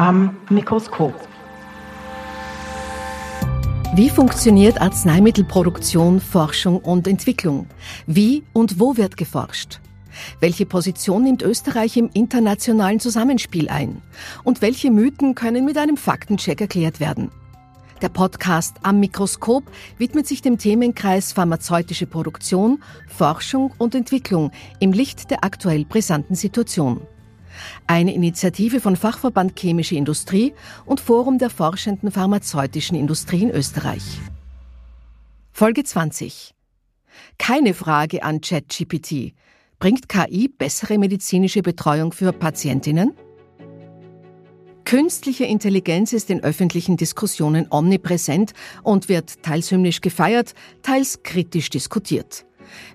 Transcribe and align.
am 0.00 0.34
Mikroskop. 0.48 1.12
Wie 3.94 4.08
funktioniert 4.08 4.80
Arzneimittelproduktion, 4.80 6.20
Forschung 6.20 6.78
und 6.78 7.06
Entwicklung? 7.06 7.66
Wie 8.06 8.42
und 8.54 8.80
wo 8.80 8.96
wird 8.96 9.18
geforscht? 9.18 9.78
Welche 10.40 10.64
Position 10.64 11.24
nimmt 11.24 11.42
Österreich 11.42 11.98
im 11.98 12.08
internationalen 12.14 12.98
Zusammenspiel 12.98 13.68
ein? 13.68 14.00
Und 14.42 14.62
welche 14.62 14.90
Mythen 14.90 15.34
können 15.34 15.66
mit 15.66 15.76
einem 15.76 15.98
Faktencheck 15.98 16.62
erklärt 16.62 16.98
werden? 16.98 17.30
Der 18.00 18.08
Podcast 18.08 18.76
Am 18.82 19.00
Mikroskop 19.00 19.64
widmet 19.98 20.26
sich 20.26 20.40
dem 20.40 20.56
Themenkreis 20.56 21.32
pharmazeutische 21.32 22.06
Produktion, 22.06 22.82
Forschung 23.06 23.74
und 23.76 23.94
Entwicklung 23.94 24.50
im 24.78 24.94
Licht 24.94 25.30
der 25.30 25.44
aktuell 25.44 25.84
brisanten 25.84 26.36
Situation. 26.36 27.02
Eine 27.86 28.14
Initiative 28.14 28.80
von 28.80 28.96
Fachverband 28.96 29.58
Chemische 29.58 29.96
Industrie 29.96 30.54
und 30.86 31.00
Forum 31.00 31.38
der 31.38 31.50
forschenden 31.50 32.10
pharmazeutischen 32.10 32.96
Industrie 32.96 33.42
in 33.42 33.50
Österreich. 33.50 34.20
Folge 35.52 35.84
20. 35.84 36.54
Keine 37.38 37.74
Frage 37.74 38.22
an 38.22 38.40
ChatGPT. 38.40 39.34
Bringt 39.78 40.08
KI 40.08 40.48
bessere 40.48 40.98
medizinische 40.98 41.62
Betreuung 41.62 42.12
für 42.12 42.32
Patientinnen? 42.32 43.12
Künstliche 44.84 45.44
Intelligenz 45.44 46.12
ist 46.12 46.30
in 46.30 46.42
öffentlichen 46.42 46.96
Diskussionen 46.96 47.66
omnipräsent 47.70 48.52
und 48.82 49.08
wird 49.08 49.42
teils 49.42 49.70
hymnisch 49.70 50.00
gefeiert, 50.00 50.54
teils 50.82 51.22
kritisch 51.22 51.70
diskutiert. 51.70 52.44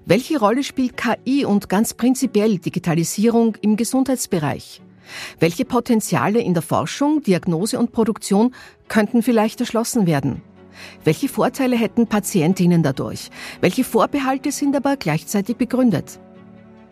Welche 0.05 0.39
Rolle 0.39 0.63
spielt 0.63 0.97
KI 0.97 1.45
und 1.45 1.69
ganz 1.69 1.93
prinzipiell 1.93 2.57
Digitalisierung 2.59 3.55
im 3.61 3.75
Gesundheitsbereich? 3.75 4.81
Welche 5.39 5.65
Potenziale 5.65 6.39
in 6.39 6.53
der 6.53 6.63
Forschung, 6.63 7.21
Diagnose 7.21 7.77
und 7.77 7.91
Produktion 7.91 8.53
könnten 8.87 9.21
vielleicht 9.21 9.59
erschlossen 9.59 10.07
werden? 10.07 10.41
Welche 11.03 11.29
Vorteile 11.29 11.77
hätten 11.77 12.07
Patientinnen 12.07 12.83
dadurch? 12.83 13.29
Welche 13.61 13.83
Vorbehalte 13.83 14.51
sind 14.51 14.75
aber 14.75 14.97
gleichzeitig 14.97 15.55
begründet? 15.55 16.19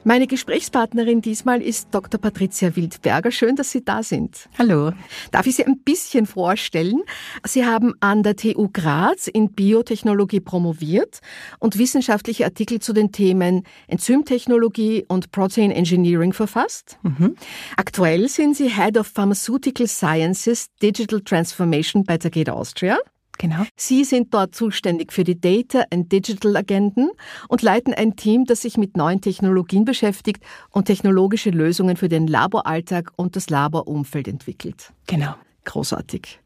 Meine 0.05 0.27
Gesprächspartnerin 0.27 1.21
diesmal 1.21 1.61
ist 1.61 1.87
Dr. 1.91 2.19
Patricia 2.19 2.75
Wildberger. 2.75 3.31
Schön, 3.31 3.55
dass 3.55 3.71
Sie 3.71 3.85
da 3.85 4.03
sind. 4.03 4.49
Hallo. 4.57 4.91
Darf 5.31 5.47
ich 5.47 5.55
Sie 5.55 5.65
ein 5.65 5.79
bisschen 5.79 6.25
vorstellen? 6.25 7.03
Sie 7.45 7.65
haben 7.65 7.93
an 8.01 8.21
der 8.21 8.35
TU 8.35 8.67
Graz 8.71 9.27
in 9.27 9.53
Biotechnologie 9.53 10.41
promoviert 10.41 11.21
und 11.59 11.77
wissenschaftliche 11.77 12.43
Artikel 12.43 12.79
zu 12.79 12.91
den 12.91 13.13
Themen 13.13 13.63
Enzymtechnologie 13.87 15.05
und 15.07 15.31
Protein 15.31 15.71
Engineering 15.71 16.33
verfasst. 16.33 16.97
Mhm. 17.03 17.35
Aktuell 17.77 18.27
sind 18.27 18.57
Sie 18.57 18.69
Head 18.69 18.97
of 18.97 19.07
Pharmaceutical 19.07 19.87
Sciences 19.87 20.67
Digital 20.81 21.21
Transformation 21.21 22.03
bei 22.03 22.17
Takeda 22.17 22.51
Austria. 22.51 22.97
Genau. 23.43 23.65
Sie 23.75 24.05
sind 24.05 24.33
dort 24.33 24.55
zuständig 24.55 25.11
für 25.11 25.25
die 25.25 25.37
Data 25.37 25.83
and 25.91 26.09
Digital 26.09 26.55
Agenten 26.55 27.09
und 27.49 27.61
leiten 27.61 27.93
ein 27.93 28.15
Team, 28.15 28.45
das 28.45 28.61
sich 28.61 28.77
mit 28.77 28.95
neuen 28.95 29.19
Technologien 29.19 29.83
beschäftigt 29.83 30.41
und 30.69 30.85
technologische 30.85 31.49
Lösungen 31.49 31.97
für 31.97 32.07
den 32.07 32.27
Laboralltag 32.27 33.11
und 33.17 33.35
das 33.35 33.49
Laborumfeld 33.49 34.29
entwickelt. 34.29 34.93
Genau. 35.07 35.35
Großartig. 35.65 36.39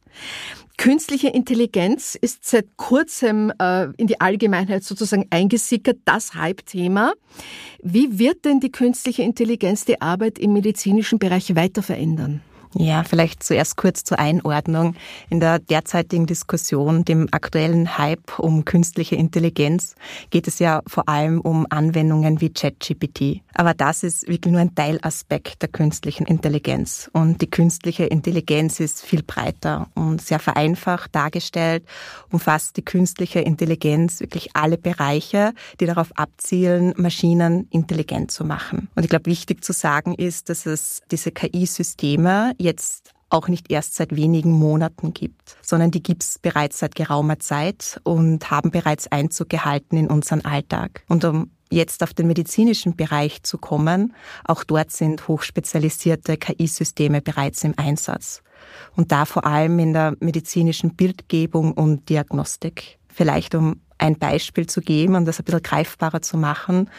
Künstliche 0.80 1.28
Intelligenz 1.28 2.16
ist 2.20 2.46
seit 2.46 2.66
kurzem 2.78 3.54
äh, 3.60 3.90
in 3.98 4.08
die 4.08 4.20
Allgemeinheit 4.20 4.84
sozusagen 4.84 5.28
eingesickert, 5.30 5.98
das 6.06 6.34
Hype-Thema. 6.34 7.14
Wie 7.84 8.18
wird 8.18 8.44
denn 8.44 8.60
die 8.60 8.72
künstliche 8.72 9.22
Intelligenz 9.22 9.86
die 9.86 10.02
Arbeit 10.02 10.40
im 10.40 10.54
medizinischen 10.54 11.20
Bereich 11.20 11.56
weiter 11.56 11.84
verändern? 11.84 12.42
Ja, 12.74 13.04
vielleicht 13.04 13.44
zuerst 13.44 13.78
kurz 13.78 14.04
zur 14.04 14.20
Einordnung. 14.20 14.96
In 15.30 15.40
der 15.40 15.60
derzeitigen 15.60 16.26
Diskussion, 16.26 17.06
dem 17.06 17.28
aktuellen 17.32 17.98
Hype 17.98 18.40
um 18.40 18.66
künstliche 18.66 19.16
Intelligenz, 19.16 19.96
geht 20.30 20.48
es 20.48 20.60
ja 20.60 20.82
vor 20.88 21.08
allem 21.10 21.42
um 21.42 21.66
Anwendungen 21.70 22.42
wie 22.42 22.50
ChatGPT. 22.50 23.42
Aber 23.54 23.74
das 23.74 24.04
ist 24.04 24.28
wirklich 24.28 24.52
nur 24.52 24.62
ein 24.62 24.76
Teilaspekt 24.76 25.62
der 25.62 25.70
künstlichen 25.70 26.26
Intelligenz. 26.26 27.10
Und 27.14 27.42
die 27.42 27.50
künstliche 27.50 28.06
Intelligenz 28.06 28.80
ist 28.80 29.04
viel 29.04 29.24
breiter 29.24 29.90
und 29.96 30.22
sehr 30.22 30.40
vereinfacht 30.40 31.16
dargestellt, 31.16 31.84
umfasst 32.32 32.78
die 32.78 32.86
künstliche 32.86 33.40
Intelligenz 33.40 34.20
wirklich 34.20 34.56
alle 34.56 34.78
Bereiche, 34.78 35.54
die 35.80 35.86
darauf 35.86 36.12
abzielen, 36.18 36.94
Maschinen 36.98 37.68
intelligent 37.72 38.32
zu 38.32 38.44
machen. 38.44 38.90
Und 38.96 39.04
ich 39.04 39.10
glaube, 39.10 39.26
wichtig 39.26 39.64
zu 39.64 39.74
sagen 39.74 40.14
ist, 40.14 40.50
dass 40.50 40.66
es 40.66 41.02
diese 41.12 41.32
KI-Systeme 41.32 42.54
jetzt 42.60 43.14
auch 43.30 43.48
nicht 43.48 43.72
erst 43.72 43.96
seit 43.96 44.16
wenigen 44.16 44.52
Monaten 44.52 45.14
gibt, 45.14 45.58
sondern 45.62 45.92
die 45.92 46.02
gibt 46.02 46.24
es 46.24 46.40
bereits 46.40 46.80
seit 46.80 46.96
geraumer 46.96 47.40
Zeit 47.40 48.00
und 48.04 48.50
haben 48.50 48.72
bereits 48.72 49.08
Einzug 49.12 49.50
gehalten 49.50 49.98
in 49.98 50.08
unseren 50.08 50.46
Alltag. 50.46 51.04
Und 51.08 51.26
um 51.26 51.52
jetzt 51.70 52.04
auf 52.04 52.14
den 52.14 52.28
medizinischen 52.28 52.96
Bereich 52.96 53.44
zu 53.44 53.58
kommen, 53.58 54.14
auch 54.46 54.64
dort 54.64 54.92
sind 54.92 55.28
hochspezialisierte 55.28 56.38
KI-Systeme 56.38 57.22
bereits 57.22 57.64
im 57.64 57.74
Einsatz. 57.78 58.42
Und 58.96 59.12
da 59.12 59.26
vor 59.26 59.46
allem 59.46 59.78
in 59.80 59.94
der 59.94 60.16
medizinischen 60.20 60.96
Bildgebung 60.96 61.74
und 61.74 62.10
Diagnostik. 62.10 62.98
Vielleicht 63.08 63.56
um 63.56 63.82
ein 63.98 64.18
Beispiel 64.18 64.68
zu 64.68 64.82
geben 64.82 65.16
und 65.16 65.26
das 65.26 65.40
ein 65.40 65.46
bisschen 65.46 65.64
greifbarer 65.64 66.22
zu 66.22 66.38
machen. 66.38 66.90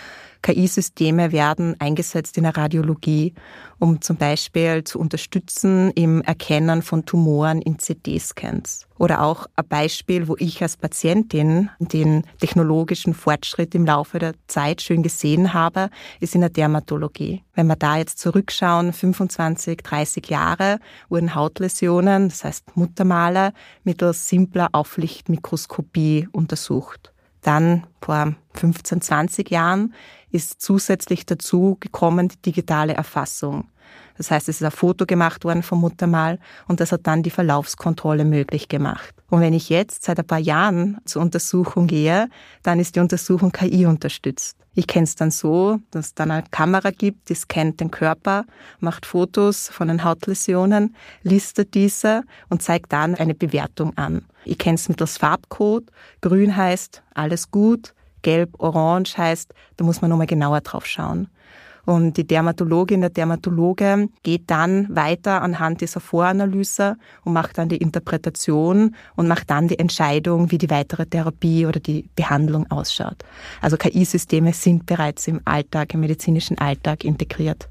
KI-Systeme 0.42 1.32
werden 1.32 1.76
eingesetzt 1.78 2.36
in 2.36 2.44
der 2.44 2.56
Radiologie, 2.56 3.34
um 3.78 4.00
zum 4.00 4.16
Beispiel 4.16 4.84
zu 4.84 4.98
unterstützen 4.98 5.90
im 5.92 6.22
Erkennen 6.22 6.82
von 6.82 7.04
Tumoren 7.04 7.60
in 7.62 7.76
CT-Scans. 7.76 8.86
Oder 8.98 9.22
auch 9.22 9.46
ein 9.54 9.68
Beispiel, 9.68 10.26
wo 10.26 10.36
ich 10.38 10.60
als 10.62 10.76
Patientin 10.76 11.70
den 11.78 12.24
technologischen 12.40 13.14
Fortschritt 13.14 13.74
im 13.74 13.86
Laufe 13.86 14.18
der 14.18 14.34
Zeit 14.48 14.82
schön 14.82 15.02
gesehen 15.02 15.54
habe, 15.54 15.90
ist 16.20 16.34
in 16.34 16.40
der 16.40 16.50
Dermatologie. 16.50 17.44
Wenn 17.54 17.68
wir 17.68 17.76
da 17.76 17.96
jetzt 17.96 18.18
zurückschauen, 18.18 18.92
25, 18.92 19.78
30 19.82 20.28
Jahre 20.28 20.80
wurden 21.08 21.34
Hautläsionen, 21.34 22.28
das 22.28 22.44
heißt 22.44 22.76
Muttermale, 22.76 23.52
mittels 23.84 24.28
simpler 24.28 24.68
Auflichtmikroskopie 24.72 26.28
untersucht. 26.32 27.12
Dann 27.42 27.86
vor 28.00 28.34
15, 28.54 29.00
20 29.00 29.50
Jahren 29.50 29.94
ist 30.30 30.60
zusätzlich 30.60 31.26
dazu 31.26 31.76
gekommen 31.80 32.28
die 32.28 32.42
digitale 32.42 32.94
Erfassung. 32.94 33.68
Das 34.16 34.30
heißt, 34.30 34.48
es 34.48 34.56
ist 34.56 34.64
ein 34.64 34.70
Foto 34.70 35.06
gemacht 35.06 35.44
worden 35.44 35.62
vom 35.62 35.80
Muttermal 35.80 36.38
und 36.66 36.80
das 36.80 36.92
hat 36.92 37.06
dann 37.06 37.22
die 37.22 37.30
Verlaufskontrolle 37.30 38.24
möglich 38.24 38.68
gemacht. 38.68 39.14
Und 39.30 39.40
wenn 39.40 39.54
ich 39.54 39.68
jetzt 39.68 40.04
seit 40.04 40.18
ein 40.18 40.26
paar 40.26 40.38
Jahren 40.38 40.98
zur 41.04 41.22
Untersuchung 41.22 41.86
gehe, 41.86 42.28
dann 42.62 42.80
ist 42.80 42.96
die 42.96 43.00
Untersuchung 43.00 43.52
KI 43.52 43.86
unterstützt. 43.86 44.56
Ich 44.74 44.86
kenne 44.86 45.04
es 45.04 45.16
dann 45.16 45.32
so, 45.32 45.80
dass 45.90 46.06
es 46.06 46.14
dann 46.14 46.30
eine 46.30 46.44
Kamera 46.52 46.90
gibt, 46.90 47.30
die 47.30 47.34
scannt 47.34 47.80
den 47.80 47.90
Körper, 47.90 48.44
macht 48.78 49.06
Fotos 49.06 49.68
von 49.68 49.88
den 49.88 50.04
Hautläsionen, 50.04 50.94
listet 51.24 51.74
diese 51.74 52.22
und 52.48 52.62
zeigt 52.62 52.92
dann 52.92 53.16
eine 53.16 53.34
Bewertung 53.34 53.96
an. 53.98 54.24
Ich 54.44 54.56
kenne 54.56 54.76
es 54.76 54.88
mittels 54.88 55.18
Farbcode. 55.18 55.90
Grün 56.20 56.56
heißt 56.56 57.02
alles 57.12 57.50
gut, 57.50 57.92
gelb, 58.22 58.50
orange 58.58 59.18
heißt, 59.18 59.52
da 59.76 59.84
muss 59.84 60.00
man 60.00 60.10
nochmal 60.10 60.28
genauer 60.28 60.60
drauf 60.60 60.86
schauen. 60.86 61.28
Und 61.88 62.18
die 62.18 62.26
Dermatologin, 62.26 63.00
der 63.00 63.08
Dermatologe 63.08 64.10
geht 64.22 64.50
dann 64.50 64.94
weiter 64.94 65.40
anhand 65.40 65.80
dieser 65.80 66.00
Voranalyse 66.00 66.98
und 67.24 67.32
macht 67.32 67.56
dann 67.56 67.70
die 67.70 67.78
Interpretation 67.78 68.94
und 69.16 69.26
macht 69.26 69.48
dann 69.48 69.68
die 69.68 69.78
Entscheidung, 69.78 70.50
wie 70.50 70.58
die 70.58 70.68
weitere 70.68 71.06
Therapie 71.06 71.64
oder 71.64 71.80
die 71.80 72.10
Behandlung 72.14 72.70
ausschaut. 72.70 73.24
Also 73.62 73.78
KI-Systeme 73.78 74.52
sind 74.52 74.84
bereits 74.84 75.26
im 75.28 75.40
Alltag, 75.46 75.94
im 75.94 76.00
medizinischen 76.00 76.58
Alltag 76.58 77.04
integriert. 77.04 77.66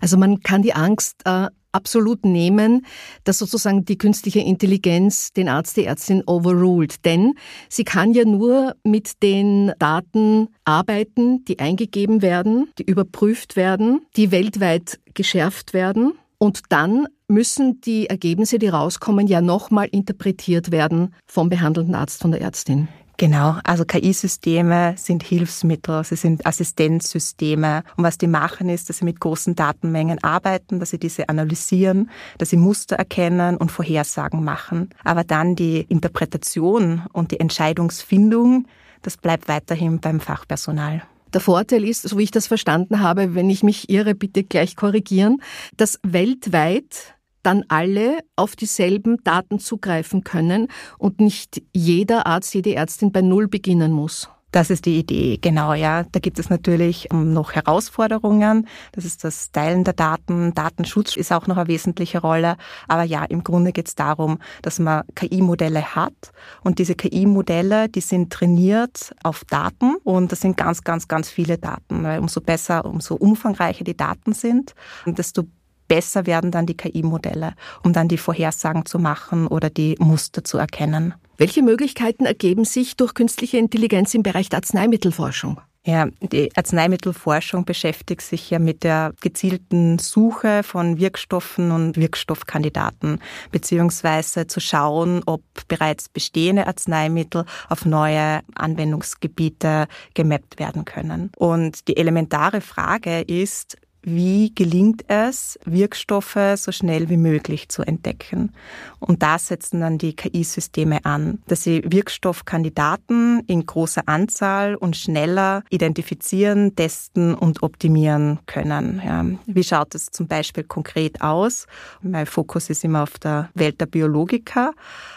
Also 0.00 0.16
man 0.16 0.40
kann 0.40 0.62
die 0.62 0.74
Angst 0.74 1.22
äh, 1.24 1.46
absolut 1.72 2.24
nehmen, 2.24 2.86
dass 3.24 3.38
sozusagen 3.38 3.84
die 3.84 3.98
künstliche 3.98 4.40
Intelligenz 4.40 5.32
den 5.32 5.48
Arzt, 5.48 5.76
die 5.76 5.84
Ärztin 5.84 6.22
overruled. 6.26 7.04
Denn 7.04 7.34
sie 7.68 7.84
kann 7.84 8.12
ja 8.12 8.24
nur 8.24 8.74
mit 8.84 9.22
den 9.22 9.72
Daten 9.78 10.48
arbeiten, 10.64 11.44
die 11.44 11.58
eingegeben 11.58 12.22
werden, 12.22 12.70
die 12.78 12.84
überprüft 12.84 13.56
werden, 13.56 14.06
die 14.16 14.30
weltweit 14.30 15.00
geschärft 15.14 15.74
werden. 15.74 16.12
Und 16.38 16.62
dann 16.70 17.06
müssen 17.28 17.80
die 17.82 18.06
Ergebnisse, 18.06 18.58
die 18.58 18.68
rauskommen, 18.68 19.26
ja 19.26 19.40
nochmal 19.40 19.88
interpretiert 19.90 20.70
werden 20.70 21.14
vom 21.26 21.48
behandelnden 21.48 21.94
Arzt, 21.94 22.22
von 22.22 22.30
der 22.30 22.40
Ärztin. 22.40 22.88
Genau, 23.20 23.56
also 23.64 23.84
KI-Systeme 23.84 24.94
sind 24.96 25.22
Hilfsmittel, 25.22 26.02
sie 26.04 26.16
sind 26.16 26.46
Assistenzsysteme. 26.46 27.82
Und 27.98 28.04
was 28.04 28.16
die 28.16 28.26
machen, 28.26 28.70
ist, 28.70 28.88
dass 28.88 28.96
sie 28.96 29.04
mit 29.04 29.20
großen 29.20 29.54
Datenmengen 29.54 30.24
arbeiten, 30.24 30.80
dass 30.80 30.88
sie 30.88 30.98
diese 30.98 31.28
analysieren, 31.28 32.08
dass 32.38 32.48
sie 32.48 32.56
Muster 32.56 32.96
erkennen 32.96 33.58
und 33.58 33.70
Vorhersagen 33.70 34.42
machen. 34.42 34.88
Aber 35.04 35.22
dann 35.22 35.54
die 35.54 35.82
Interpretation 35.82 37.02
und 37.12 37.30
die 37.30 37.40
Entscheidungsfindung, 37.40 38.66
das 39.02 39.18
bleibt 39.18 39.48
weiterhin 39.48 40.00
beim 40.00 40.20
Fachpersonal. 40.20 41.02
Der 41.34 41.42
Vorteil 41.42 41.84
ist, 41.84 42.08
so 42.08 42.16
wie 42.16 42.22
ich 42.22 42.30
das 42.30 42.46
verstanden 42.46 43.00
habe, 43.00 43.34
wenn 43.34 43.50
ich 43.50 43.62
mich 43.62 43.90
irre, 43.90 44.14
bitte 44.14 44.44
gleich 44.44 44.76
korrigieren, 44.76 45.42
dass 45.76 46.00
weltweit 46.02 47.18
dann 47.42 47.64
alle 47.68 48.20
auf 48.36 48.56
dieselben 48.56 49.22
Daten 49.24 49.58
zugreifen 49.58 50.24
können 50.24 50.68
und 50.98 51.20
nicht 51.20 51.62
jeder 51.72 52.26
Arzt, 52.26 52.54
jede 52.54 52.74
Ärztin 52.74 53.12
bei 53.12 53.22
Null 53.22 53.48
beginnen 53.48 53.92
muss. 53.92 54.28
Das 54.52 54.68
ist 54.68 54.84
die 54.84 54.98
Idee, 54.98 55.38
genau, 55.40 55.74
ja. 55.74 56.02
Da 56.10 56.18
gibt 56.18 56.38
es 56.40 56.50
natürlich 56.50 57.06
ähm, 57.12 57.32
noch 57.32 57.52
Herausforderungen. 57.52 58.66
Das 58.92 59.04
ist 59.04 59.22
das 59.22 59.52
Teilen 59.52 59.84
der 59.84 59.94
Daten. 59.94 60.54
Datenschutz 60.54 61.16
ist 61.16 61.32
auch 61.32 61.46
noch 61.46 61.56
eine 61.56 61.68
wesentliche 61.68 62.20
Rolle. 62.20 62.56
Aber 62.88 63.04
ja, 63.04 63.24
im 63.24 63.44
Grunde 63.44 63.72
geht 63.72 63.86
es 63.86 63.94
darum, 63.94 64.38
dass 64.62 64.80
man 64.80 65.04
KI-Modelle 65.14 65.94
hat. 65.94 66.32
Und 66.62 66.80
diese 66.80 66.96
KI-Modelle, 66.96 67.88
die 67.88 68.00
sind 68.00 68.32
trainiert 68.32 69.14
auf 69.22 69.44
Daten. 69.44 69.94
Und 70.02 70.32
das 70.32 70.40
sind 70.40 70.56
ganz, 70.56 70.82
ganz, 70.82 71.06
ganz 71.06 71.30
viele 71.30 71.56
Daten. 71.56 72.02
Weil 72.02 72.18
umso 72.18 72.40
besser, 72.40 72.84
umso 72.84 73.14
umfangreicher 73.14 73.84
die 73.84 73.96
Daten 73.96 74.32
sind, 74.32 74.74
desto 75.06 75.44
besser 75.90 76.24
werden 76.24 76.52
dann 76.52 76.66
die 76.66 76.76
KI-Modelle, 76.76 77.54
um 77.82 77.92
dann 77.92 78.06
die 78.06 78.16
Vorhersagen 78.16 78.86
zu 78.86 79.00
machen 79.00 79.48
oder 79.48 79.70
die 79.70 79.96
Muster 79.98 80.44
zu 80.44 80.56
erkennen. 80.56 81.14
Welche 81.36 81.62
Möglichkeiten 81.62 82.26
ergeben 82.26 82.64
sich 82.64 82.96
durch 82.96 83.12
künstliche 83.12 83.58
Intelligenz 83.58 84.14
im 84.14 84.22
Bereich 84.22 84.48
der 84.48 84.58
Arzneimittelforschung? 84.58 85.60
Ja, 85.84 86.06
die 86.20 86.54
Arzneimittelforschung 86.54 87.64
beschäftigt 87.64 88.20
sich 88.20 88.50
ja 88.50 88.58
mit 88.58 88.84
der 88.84 89.14
gezielten 89.20 89.98
Suche 89.98 90.62
von 90.62 91.00
Wirkstoffen 91.00 91.72
und 91.72 91.96
Wirkstoffkandidaten, 91.96 93.18
beziehungsweise 93.50 94.46
zu 94.46 94.60
schauen, 94.60 95.22
ob 95.24 95.42
bereits 95.66 96.08
bestehende 96.08 96.66
Arzneimittel 96.66 97.46
auf 97.68 97.84
neue 97.86 98.42
Anwendungsgebiete 98.54 99.88
gemappt 100.14 100.60
werden 100.60 100.84
können. 100.84 101.32
Und 101.36 101.88
die 101.88 101.96
elementare 101.96 102.60
Frage 102.60 103.22
ist, 103.22 103.78
wie 104.02 104.54
gelingt 104.54 105.04
es, 105.08 105.58
Wirkstoffe 105.64 106.38
so 106.56 106.72
schnell 106.72 107.08
wie 107.08 107.16
möglich 107.16 107.68
zu 107.68 107.82
entdecken. 107.82 108.52
Und 108.98 109.22
da 109.22 109.38
setzen 109.38 109.80
dann 109.80 109.98
die 109.98 110.14
KI-Systeme 110.14 111.04
an, 111.04 111.42
dass 111.46 111.64
sie 111.64 111.82
Wirkstoffkandidaten 111.84 113.40
in 113.46 113.66
großer 113.66 114.02
Anzahl 114.06 114.74
und 114.74 114.96
schneller 114.96 115.62
identifizieren, 115.70 116.76
testen 116.76 117.34
und 117.34 117.62
optimieren 117.62 118.38
können. 118.46 119.02
Ja. 119.04 119.24
Wie 119.46 119.64
schaut 119.64 119.94
es 119.94 120.06
zum 120.06 120.26
Beispiel 120.26 120.64
konkret 120.64 121.20
aus? 121.22 121.66
Mein 122.02 122.26
Fokus 122.26 122.70
ist 122.70 122.84
immer 122.84 123.02
auf 123.02 123.18
der 123.18 123.50
Welt 123.54 123.80
der 123.80 123.86
Biologiker. 123.86 124.72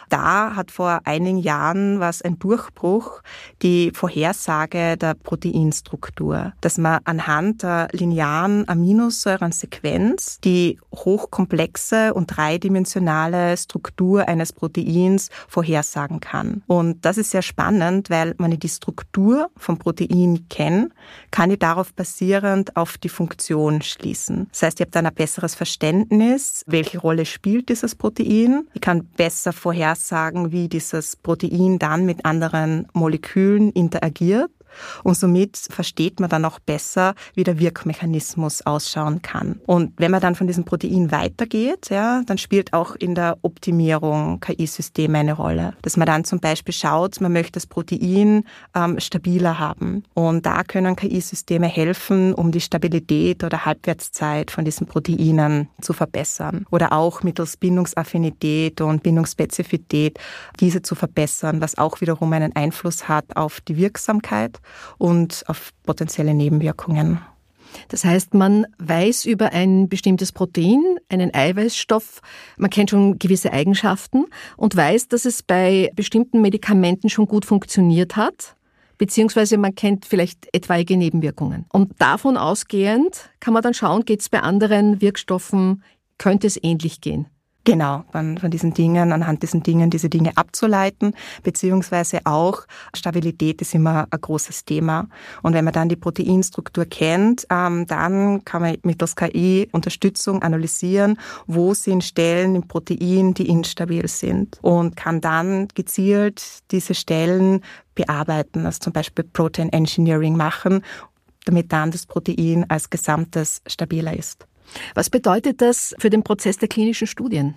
Da 0.09 0.55
hat 0.55 0.71
vor 0.71 1.01
einigen 1.05 1.39
Jahren 1.39 1.99
was 1.99 2.21
ein 2.21 2.37
Durchbruch, 2.37 3.21
die 3.61 3.91
Vorhersage 3.95 4.97
der 4.97 5.15
Proteinstruktur, 5.15 6.53
dass 6.61 6.77
man 6.77 6.99
anhand 7.05 7.63
der 7.63 7.87
linearen 7.91 8.67
Aminosäurensequenz 8.73 10.39
die 10.43 10.79
hochkomplexe 10.93 12.13
und 12.13 12.27
dreidimensionale 12.27 13.55
Struktur 13.55 14.27
eines 14.27 14.51
Proteins 14.51 15.29
vorhersagen 15.47 16.19
kann. 16.19 16.63
Und 16.67 17.05
das 17.05 17.17
ist 17.17 17.31
sehr 17.31 17.41
spannend, 17.41 18.09
weil 18.09 18.35
wenn 18.39 18.51
ich 18.51 18.59
die 18.59 18.69
Struktur 18.69 19.49
vom 19.55 19.77
Protein 19.77 20.47
kenne, 20.49 20.89
kann 21.31 21.51
ich 21.51 21.59
darauf 21.59 21.93
basierend 21.93 22.75
auf 22.75 22.97
die 22.97 23.09
Funktion 23.09 23.81
schließen. 23.81 24.47
Das 24.51 24.63
heißt, 24.63 24.79
ich 24.79 24.85
habe 24.85 24.91
dann 24.91 25.05
ein 25.05 25.13
besseres 25.13 25.55
Verständnis, 25.55 26.63
welche 26.67 26.99
Rolle 26.99 27.25
spielt 27.25 27.69
dieses 27.69 27.95
Protein. 27.95 28.67
Ich 28.73 28.81
kann 28.81 29.05
besser 29.05 29.53
vorhersagen, 29.53 30.51
wie 30.51 30.67
dieses 30.67 31.15
Protein 31.15 31.77
dann 31.79 32.05
mit 32.05 32.25
anderen 32.25 32.87
Molekülen 32.93 33.71
interagiert 33.71 34.51
und 35.03 35.15
somit 35.15 35.57
versteht 35.57 36.19
man 36.19 36.29
dann 36.29 36.45
auch 36.45 36.59
besser, 36.59 37.15
wie 37.35 37.43
der 37.43 37.59
Wirkmechanismus 37.59 38.61
ausschauen 38.63 39.21
kann. 39.21 39.59
Und 39.65 39.93
wenn 39.97 40.11
man 40.11 40.21
dann 40.21 40.35
von 40.35 40.47
diesem 40.47 40.65
Protein 40.65 41.11
weitergeht, 41.11 41.89
ja, 41.89 42.21
dann 42.25 42.37
spielt 42.37 42.73
auch 42.73 42.95
in 42.95 43.15
der 43.15 43.37
Optimierung 43.41 44.39
KI-Systeme 44.39 45.17
eine 45.19 45.33
Rolle. 45.33 45.73
Dass 45.81 45.97
man 45.97 46.07
dann 46.07 46.23
zum 46.23 46.39
Beispiel 46.39 46.73
schaut, 46.73 47.19
man 47.21 47.33
möchte 47.33 47.53
das 47.53 47.67
Protein 47.67 48.43
ähm, 48.75 48.99
stabiler 48.99 49.59
haben. 49.59 50.03
Und 50.13 50.45
da 50.45 50.63
können 50.63 50.95
KI-Systeme 50.95 51.67
helfen, 51.67 52.33
um 52.33 52.51
die 52.51 52.61
Stabilität 52.61 53.43
oder 53.43 53.65
Halbwertszeit 53.65 54.51
von 54.51 54.65
diesen 54.65 54.87
Proteinen 54.87 55.69
zu 55.81 55.93
verbessern. 55.93 56.65
Oder 56.71 56.93
auch 56.93 57.23
mittels 57.23 57.57
Bindungsaffinität 57.57 58.81
und 58.81 59.03
Bindungsspezifität 59.03 60.19
diese 60.59 60.81
zu 60.81 60.95
verbessern, 60.95 61.61
was 61.61 61.77
auch 61.77 62.01
wiederum 62.01 62.33
einen 62.33 62.55
Einfluss 62.55 63.07
hat 63.07 63.35
auf 63.35 63.61
die 63.61 63.77
Wirksamkeit 63.77 64.59
und 64.97 65.43
auf 65.47 65.71
potenzielle 65.83 66.33
Nebenwirkungen. 66.33 67.19
Das 67.87 68.05
heißt, 68.05 68.33
man 68.33 68.65
weiß 68.77 69.25
über 69.25 69.51
ein 69.51 69.89
bestimmtes 69.89 70.31
Protein, 70.31 70.81
einen 71.09 71.33
Eiweißstoff, 71.33 72.21
man 72.57 72.69
kennt 72.69 72.91
schon 72.91 73.19
gewisse 73.19 73.51
Eigenschaften 73.51 74.25
und 74.57 74.75
weiß, 74.75 75.07
dass 75.07 75.25
es 75.25 75.43
bei 75.43 75.91
bestimmten 75.95 76.41
Medikamenten 76.41 77.09
schon 77.09 77.25
gut 77.25 77.45
funktioniert 77.45 78.15
hat, 78.15 78.55
beziehungsweise 78.97 79.57
man 79.57 79.75
kennt 79.75 80.05
vielleicht 80.05 80.47
etwaige 80.53 80.97
Nebenwirkungen. 80.97 81.65
Und 81.71 81.99
davon 81.99 82.37
ausgehend 82.37 83.29
kann 83.39 83.53
man 83.53 83.63
dann 83.63 83.73
schauen, 83.73 84.05
geht 84.05 84.21
es 84.21 84.29
bei 84.29 84.41
anderen 84.41 85.01
Wirkstoffen, 85.01 85.83
könnte 86.17 86.47
es 86.47 86.59
ähnlich 86.61 87.01
gehen. 87.01 87.27
Genau, 87.65 88.03
von, 88.11 88.37
von 88.37 88.51
diesen 88.51 88.73
Dingen, 88.73 89.13
anhand 89.13 89.41
diesen 89.41 89.63
Dingen 89.63 89.89
diese 89.89 90.09
Dinge 90.09 90.35
abzuleiten, 90.35 91.15
beziehungsweise 91.43 92.19
auch 92.25 92.63
Stabilität 92.93 93.61
ist 93.61 93.73
immer 93.73 94.05
ein 94.11 94.19
großes 94.19 94.65
Thema. 94.65 95.07
Und 95.43 95.53
wenn 95.53 95.63
man 95.63 95.73
dann 95.73 95.87
die 95.87 95.95
Proteinstruktur 95.95 96.83
kennt, 96.83 97.47
ähm, 97.49 97.87
dann 97.87 98.43
kann 98.43 98.63
man 98.63 98.75
mittels 98.83 99.15
KI 99.15 99.69
Unterstützung 99.71 100.41
analysieren, 100.41 101.17
wo 101.47 101.73
sind 101.73 102.03
Stellen 102.03 102.55
im 102.55 102.67
Protein, 102.67 103.33
die 103.33 103.47
instabil 103.47 104.09
sind 104.09 104.59
und 104.61 104.97
kann 104.97 105.21
dann 105.21 105.69
gezielt 105.73 106.69
diese 106.71 106.93
Stellen 106.93 107.61
bearbeiten, 107.95 108.65
also 108.65 108.79
zum 108.79 108.91
Beispiel 108.91 109.23
Protein 109.23 109.69
Engineering 109.69 110.35
machen, 110.35 110.83
damit 111.45 111.71
dann 111.71 111.91
das 111.91 112.05
Protein 112.07 112.65
als 112.69 112.89
Gesamtes 112.89 113.61
stabiler 113.67 114.17
ist. 114.17 114.47
Was 114.95 115.09
bedeutet 115.09 115.61
das 115.61 115.95
für 115.99 116.09
den 116.09 116.23
Prozess 116.23 116.57
der 116.57 116.67
klinischen 116.67 117.07
Studien? 117.07 117.55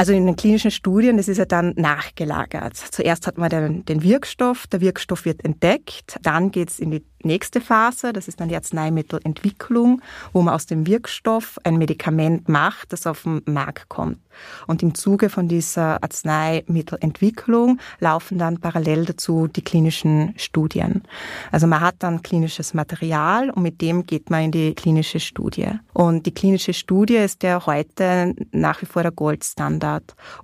Also 0.00 0.14
in 0.14 0.24
den 0.24 0.34
klinischen 0.34 0.70
Studien, 0.70 1.18
das 1.18 1.28
ist 1.28 1.36
ja 1.36 1.44
dann 1.44 1.74
nachgelagert. 1.76 2.74
Zuerst 2.74 3.26
hat 3.26 3.36
man 3.36 3.50
den, 3.50 3.84
den 3.84 4.02
Wirkstoff, 4.02 4.66
der 4.66 4.80
Wirkstoff 4.80 5.26
wird 5.26 5.44
entdeckt, 5.44 6.16
dann 6.22 6.50
geht 6.50 6.70
es 6.70 6.78
in 6.78 6.90
die 6.90 7.04
nächste 7.22 7.60
Phase, 7.60 8.12
das 8.12 8.28
ist 8.28 8.40
dann 8.40 8.48
die 8.48 8.54
Arzneimittelentwicklung, 8.54 10.00
wo 10.32 10.42
man 10.42 10.54
aus 10.54 10.66
dem 10.66 10.86
Wirkstoff 10.86 11.58
ein 11.64 11.76
Medikament 11.76 12.48
macht, 12.48 12.92
das 12.92 13.06
auf 13.06 13.24
den 13.24 13.42
Markt 13.46 13.88
kommt. 13.88 14.18
Und 14.66 14.82
im 14.82 14.94
Zuge 14.94 15.28
von 15.28 15.48
dieser 15.48 16.02
Arzneimittelentwicklung 16.02 17.78
laufen 17.98 18.38
dann 18.38 18.58
parallel 18.58 19.04
dazu 19.04 19.48
die 19.48 19.62
klinischen 19.62 20.32
Studien. 20.36 21.02
Also 21.50 21.66
man 21.66 21.80
hat 21.80 21.96
dann 21.98 22.22
klinisches 22.22 22.72
Material 22.72 23.50
und 23.50 23.62
mit 23.62 23.80
dem 23.80 24.06
geht 24.06 24.30
man 24.30 24.44
in 24.44 24.52
die 24.52 24.74
klinische 24.74 25.20
Studie. 25.20 25.68
Und 25.92 26.26
die 26.26 26.32
klinische 26.32 26.72
Studie 26.72 27.16
ist 27.16 27.42
ja 27.42 27.66
heute 27.66 28.34
nach 28.52 28.80
wie 28.82 28.86
vor 28.86 29.02
der 29.02 29.12
Goldstandard, 29.12 29.80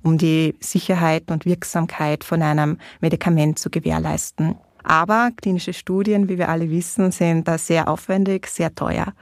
um 0.02 0.18
die 0.18 0.54
Sicherheit 0.60 1.30
und 1.30 1.44
Wirksamkeit 1.44 2.24
von 2.24 2.42
einem 2.42 2.78
Medikament 3.00 3.58
zu 3.58 3.70
gewährleisten. 3.70 4.56
Aber 4.82 5.30
klinische 5.36 5.72
Studien, 5.72 6.28
wie 6.28 6.38
wir 6.38 6.48
alle 6.48 6.70
wissen, 6.70 7.10
sind 7.10 7.48
da 7.48 7.58
sehr 7.58 7.88
aufwendig, 7.88 8.46
sehr 8.46 8.74
teuer. 8.74 9.14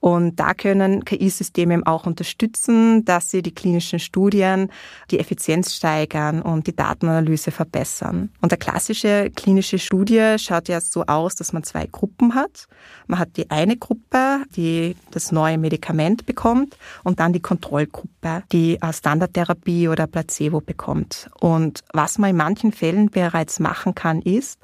Und 0.00 0.40
da 0.40 0.54
können 0.54 1.04
KI-Systeme 1.04 1.82
auch 1.84 2.06
unterstützen, 2.06 3.04
dass 3.04 3.30
sie 3.30 3.42
die 3.42 3.54
klinischen 3.54 3.98
Studien, 3.98 4.70
die 5.10 5.18
Effizienz 5.18 5.74
steigern 5.74 6.40
und 6.40 6.66
die 6.66 6.74
Datenanalyse 6.74 7.50
verbessern. 7.50 8.30
Und 8.40 8.50
der 8.50 8.58
klassische 8.58 9.30
klinische 9.36 9.78
Studie 9.78 10.36
schaut 10.38 10.68
ja 10.68 10.80
so 10.80 11.04
aus, 11.04 11.34
dass 11.34 11.52
man 11.52 11.64
zwei 11.64 11.86
Gruppen 11.86 12.34
hat. 12.34 12.66
Man 13.06 13.18
hat 13.18 13.36
die 13.36 13.50
eine 13.50 13.76
Gruppe, 13.76 14.42
die 14.56 14.96
das 15.10 15.32
neue 15.32 15.58
Medikament 15.58 16.24
bekommt 16.24 16.78
und 17.04 17.20
dann 17.20 17.34
die 17.34 17.40
Kontrollgruppe, 17.40 18.42
die 18.52 18.78
Standardtherapie 18.90 19.88
oder 19.88 20.06
Placebo 20.06 20.60
bekommt. 20.60 21.28
Und 21.40 21.80
was 21.92 22.16
man 22.16 22.30
in 22.30 22.36
manchen 22.36 22.72
Fällen 22.72 23.10
bereits 23.10 23.60
machen 23.60 23.94
kann, 23.94 24.22
ist, 24.22 24.58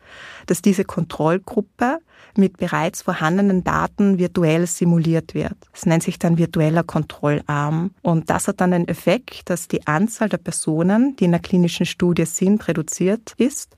dass 0.47 0.63
diese 0.63 0.85
Kontrollgruppe 0.85 1.99
mit 2.37 2.59
bereits 2.59 3.03
vorhandenen 3.03 3.65
Daten 3.65 4.19
virtuell 4.19 4.67
simuliert 4.67 5.35
wird. 5.35 5.57
Es 5.73 5.87
nennt 5.87 6.03
sich 6.03 6.19
dann 6.19 6.39
virtueller 6.39 6.83
Kontrollarm. 6.83 7.93
Und 8.03 8.31
das 8.31 8.49
hat 8.49 8.61
dann 8.61 8.73
den 8.73 8.89
Effekt, 8.89 9.49
dass 9.51 9.69
die 9.69 9.87
Anzahl 9.87 10.29
der 10.29 10.39
Personen, 10.39 11.17
die 11.17 11.25
in 11.25 11.33
der 11.33 11.41
klinischen 11.41 11.87
Studie 11.87 12.27
sind, 12.27 12.69
reduziert 12.69 13.35
ist, 13.39 13.77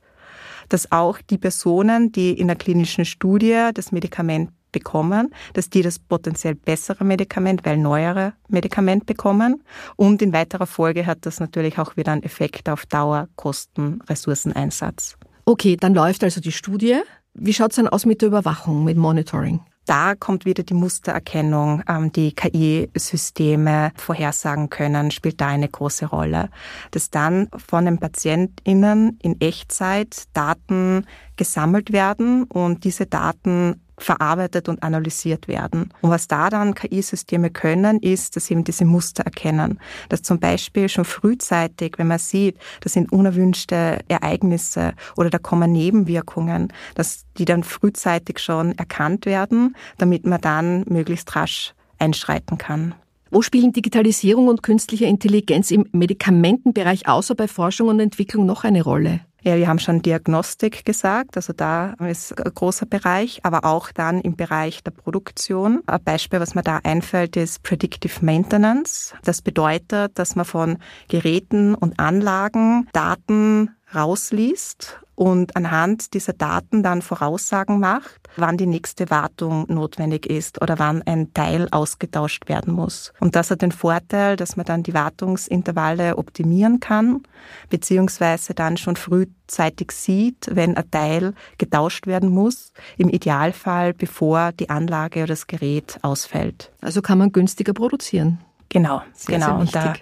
dass 0.68 0.92
auch 0.92 1.18
die 1.20 1.38
Personen, 1.38 2.12
die 2.12 2.32
in 2.32 2.48
der 2.48 2.56
klinischen 2.56 3.04
Studie 3.04 3.70
das 3.72 3.92
Medikament 3.92 4.50
bekommen, 4.70 5.32
dass 5.54 5.70
die 5.70 5.82
das 5.82 5.98
potenziell 5.98 6.54
bessere 6.54 7.04
Medikament, 7.04 7.64
weil 7.64 7.78
neuere 7.78 8.34
Medikament 8.48 9.06
bekommen. 9.06 9.62
Und 9.96 10.20
in 10.20 10.32
weiterer 10.32 10.66
Folge 10.66 11.06
hat 11.06 11.24
das 11.24 11.40
natürlich 11.40 11.78
auch 11.78 11.96
wieder 11.96 12.12
einen 12.12 12.22
Effekt 12.22 12.68
auf 12.68 12.84
Dauer, 12.84 13.28
Kosten, 13.36 14.00
Ressourceneinsatz. 14.08 15.16
Okay, 15.46 15.76
dann 15.76 15.94
läuft 15.94 16.22
also 16.24 16.42
die 16.42 16.52
Studie. 16.52 17.00
Wie 17.40 17.54
schaut 17.54 17.70
es 17.70 17.76
dann 17.76 17.88
aus 17.88 18.06
mit 18.06 18.20
der 18.20 18.28
Überwachung, 18.28 18.84
mit 18.84 18.96
Monitoring? 18.96 19.60
da 19.88 20.14
kommt 20.14 20.44
wieder 20.44 20.62
die 20.62 20.74
Mustererkennung, 20.74 21.82
ähm, 21.88 22.12
die 22.12 22.32
KI-Systeme 22.32 23.92
vorhersagen 23.96 24.68
können, 24.68 25.10
spielt 25.10 25.40
da 25.40 25.48
eine 25.48 25.68
große 25.68 26.06
Rolle. 26.06 26.50
Dass 26.90 27.10
dann 27.10 27.48
von 27.56 27.86
den 27.86 27.98
PatientInnen 27.98 29.18
in 29.22 29.40
Echtzeit 29.40 30.24
Daten 30.34 31.06
gesammelt 31.36 31.92
werden 31.92 32.44
und 32.44 32.84
diese 32.84 33.06
Daten 33.06 33.80
verarbeitet 33.98 34.68
und 34.68 34.82
analysiert 34.82 35.48
werden. 35.48 35.92
Und 36.00 36.10
was 36.10 36.28
da 36.28 36.50
dann 36.50 36.74
KI-Systeme 36.74 37.50
können, 37.50 38.00
ist, 38.00 38.36
dass 38.36 38.46
sie 38.46 38.54
eben 38.54 38.64
diese 38.64 38.84
Muster 38.84 39.24
erkennen. 39.24 39.78
Dass 40.08 40.22
zum 40.22 40.38
Beispiel 40.38 40.88
schon 40.88 41.04
frühzeitig, 41.04 41.94
wenn 41.98 42.08
man 42.08 42.18
sieht, 42.18 42.56
das 42.80 42.92
sind 42.92 43.12
unerwünschte 43.12 43.98
Ereignisse 44.08 44.94
oder 45.16 45.30
da 45.30 45.38
kommen 45.38 45.72
Nebenwirkungen, 45.72 46.72
dass 46.94 47.24
die 47.36 47.44
dann 47.44 47.62
frühzeitig 47.62 48.38
schon 48.38 48.76
erkannt 48.78 49.26
werden, 49.26 49.76
damit 49.98 50.26
man 50.26 50.40
dann 50.40 50.84
möglichst 50.88 51.34
rasch 51.36 51.74
einschreiten 51.98 52.58
kann. 52.58 52.94
Wo 53.30 53.42
spielen 53.42 53.72
Digitalisierung 53.72 54.48
und 54.48 54.62
künstliche 54.62 55.04
Intelligenz 55.04 55.70
im 55.70 55.86
Medikamentenbereich 55.92 57.08
außer 57.08 57.34
bei 57.34 57.46
Forschung 57.46 57.88
und 57.88 58.00
Entwicklung 58.00 58.46
noch 58.46 58.64
eine 58.64 58.82
Rolle? 58.82 59.20
Ja, 59.42 59.56
wir 59.56 59.68
haben 59.68 59.78
schon 59.78 60.02
Diagnostik 60.02 60.84
gesagt, 60.84 61.36
also 61.36 61.52
da 61.52 61.94
ist 62.00 62.36
ein 62.38 62.52
großer 62.54 62.86
Bereich, 62.86 63.40
aber 63.44 63.64
auch 63.64 63.92
dann 63.92 64.20
im 64.20 64.36
Bereich 64.36 64.82
der 64.82 64.90
Produktion. 64.90 65.82
Ein 65.86 66.02
Beispiel, 66.02 66.40
was 66.40 66.56
mir 66.56 66.62
da 66.62 66.80
einfällt, 66.82 67.36
ist 67.36 67.62
Predictive 67.62 68.24
Maintenance. 68.24 69.14
Das 69.22 69.40
bedeutet, 69.40 70.18
dass 70.18 70.34
man 70.34 70.44
von 70.44 70.78
Geräten 71.08 71.74
und 71.74 72.00
Anlagen 72.00 72.88
Daten 72.92 73.70
rausliest 73.94 75.00
und 75.18 75.56
anhand 75.56 76.14
dieser 76.14 76.32
Daten 76.32 76.84
dann 76.84 77.02
Voraussagen 77.02 77.80
macht, 77.80 78.28
wann 78.36 78.56
die 78.56 78.66
nächste 78.66 79.10
Wartung 79.10 79.66
notwendig 79.68 80.26
ist 80.26 80.62
oder 80.62 80.78
wann 80.78 81.02
ein 81.02 81.34
Teil 81.34 81.66
ausgetauscht 81.72 82.48
werden 82.48 82.72
muss. 82.72 83.12
Und 83.18 83.34
das 83.34 83.50
hat 83.50 83.62
den 83.62 83.72
Vorteil, 83.72 84.36
dass 84.36 84.56
man 84.56 84.64
dann 84.64 84.84
die 84.84 84.94
Wartungsintervalle 84.94 86.18
optimieren 86.18 86.78
kann, 86.78 87.24
beziehungsweise 87.68 88.54
dann 88.54 88.76
schon 88.76 88.94
frühzeitig 88.94 89.90
sieht, 89.90 90.50
wenn 90.52 90.76
ein 90.76 90.88
Teil 90.88 91.34
getauscht 91.58 92.06
werden 92.06 92.28
muss, 92.28 92.72
im 92.96 93.08
Idealfall 93.08 93.94
bevor 93.94 94.52
die 94.52 94.70
Anlage 94.70 95.24
oder 95.24 95.32
das 95.32 95.48
Gerät 95.48 95.98
ausfällt. 96.02 96.70
Also 96.80 97.02
kann 97.02 97.18
man 97.18 97.32
günstiger 97.32 97.72
produzieren. 97.72 98.38
Genau, 98.68 99.02
sehr, 99.14 99.34
genau. 99.34 99.46
Sehr 99.46 99.58
und 99.58 99.74
da 99.74 99.94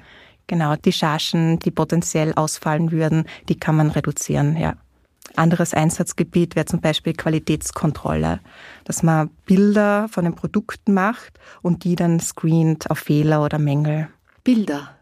Genau, 0.49 0.77
die 0.77 0.93
Chargen, 0.93 1.59
die 1.59 1.73
potenziell 1.73 2.33
ausfallen 2.35 2.93
würden, 2.93 3.25
die 3.49 3.57
kann 3.57 3.75
man 3.75 3.91
reduzieren, 3.91 4.57
ja. 4.57 4.75
Anderes 5.39 5.75
Einsatzgebiet 5.75 6.57
wäre 6.57 6.67
zum 6.67 6.81
Beispiel 6.81 7.13
Qualitätskontrolle, 7.13 8.41
dass 8.85 9.03
man 9.03 9.31
Bilder 9.45 10.09
von 10.09 10.25
den 10.25 10.35
Produkten 10.35 10.95
macht 10.95 11.39
und 11.63 11.85
die 11.85 11.97
dann 11.97 12.21
screent 12.21 12.91
auf 12.91 12.99
Fehler 12.99 13.43
oder 13.43 13.59
Mängel. 13.59 14.09
Bilder? 14.45 14.97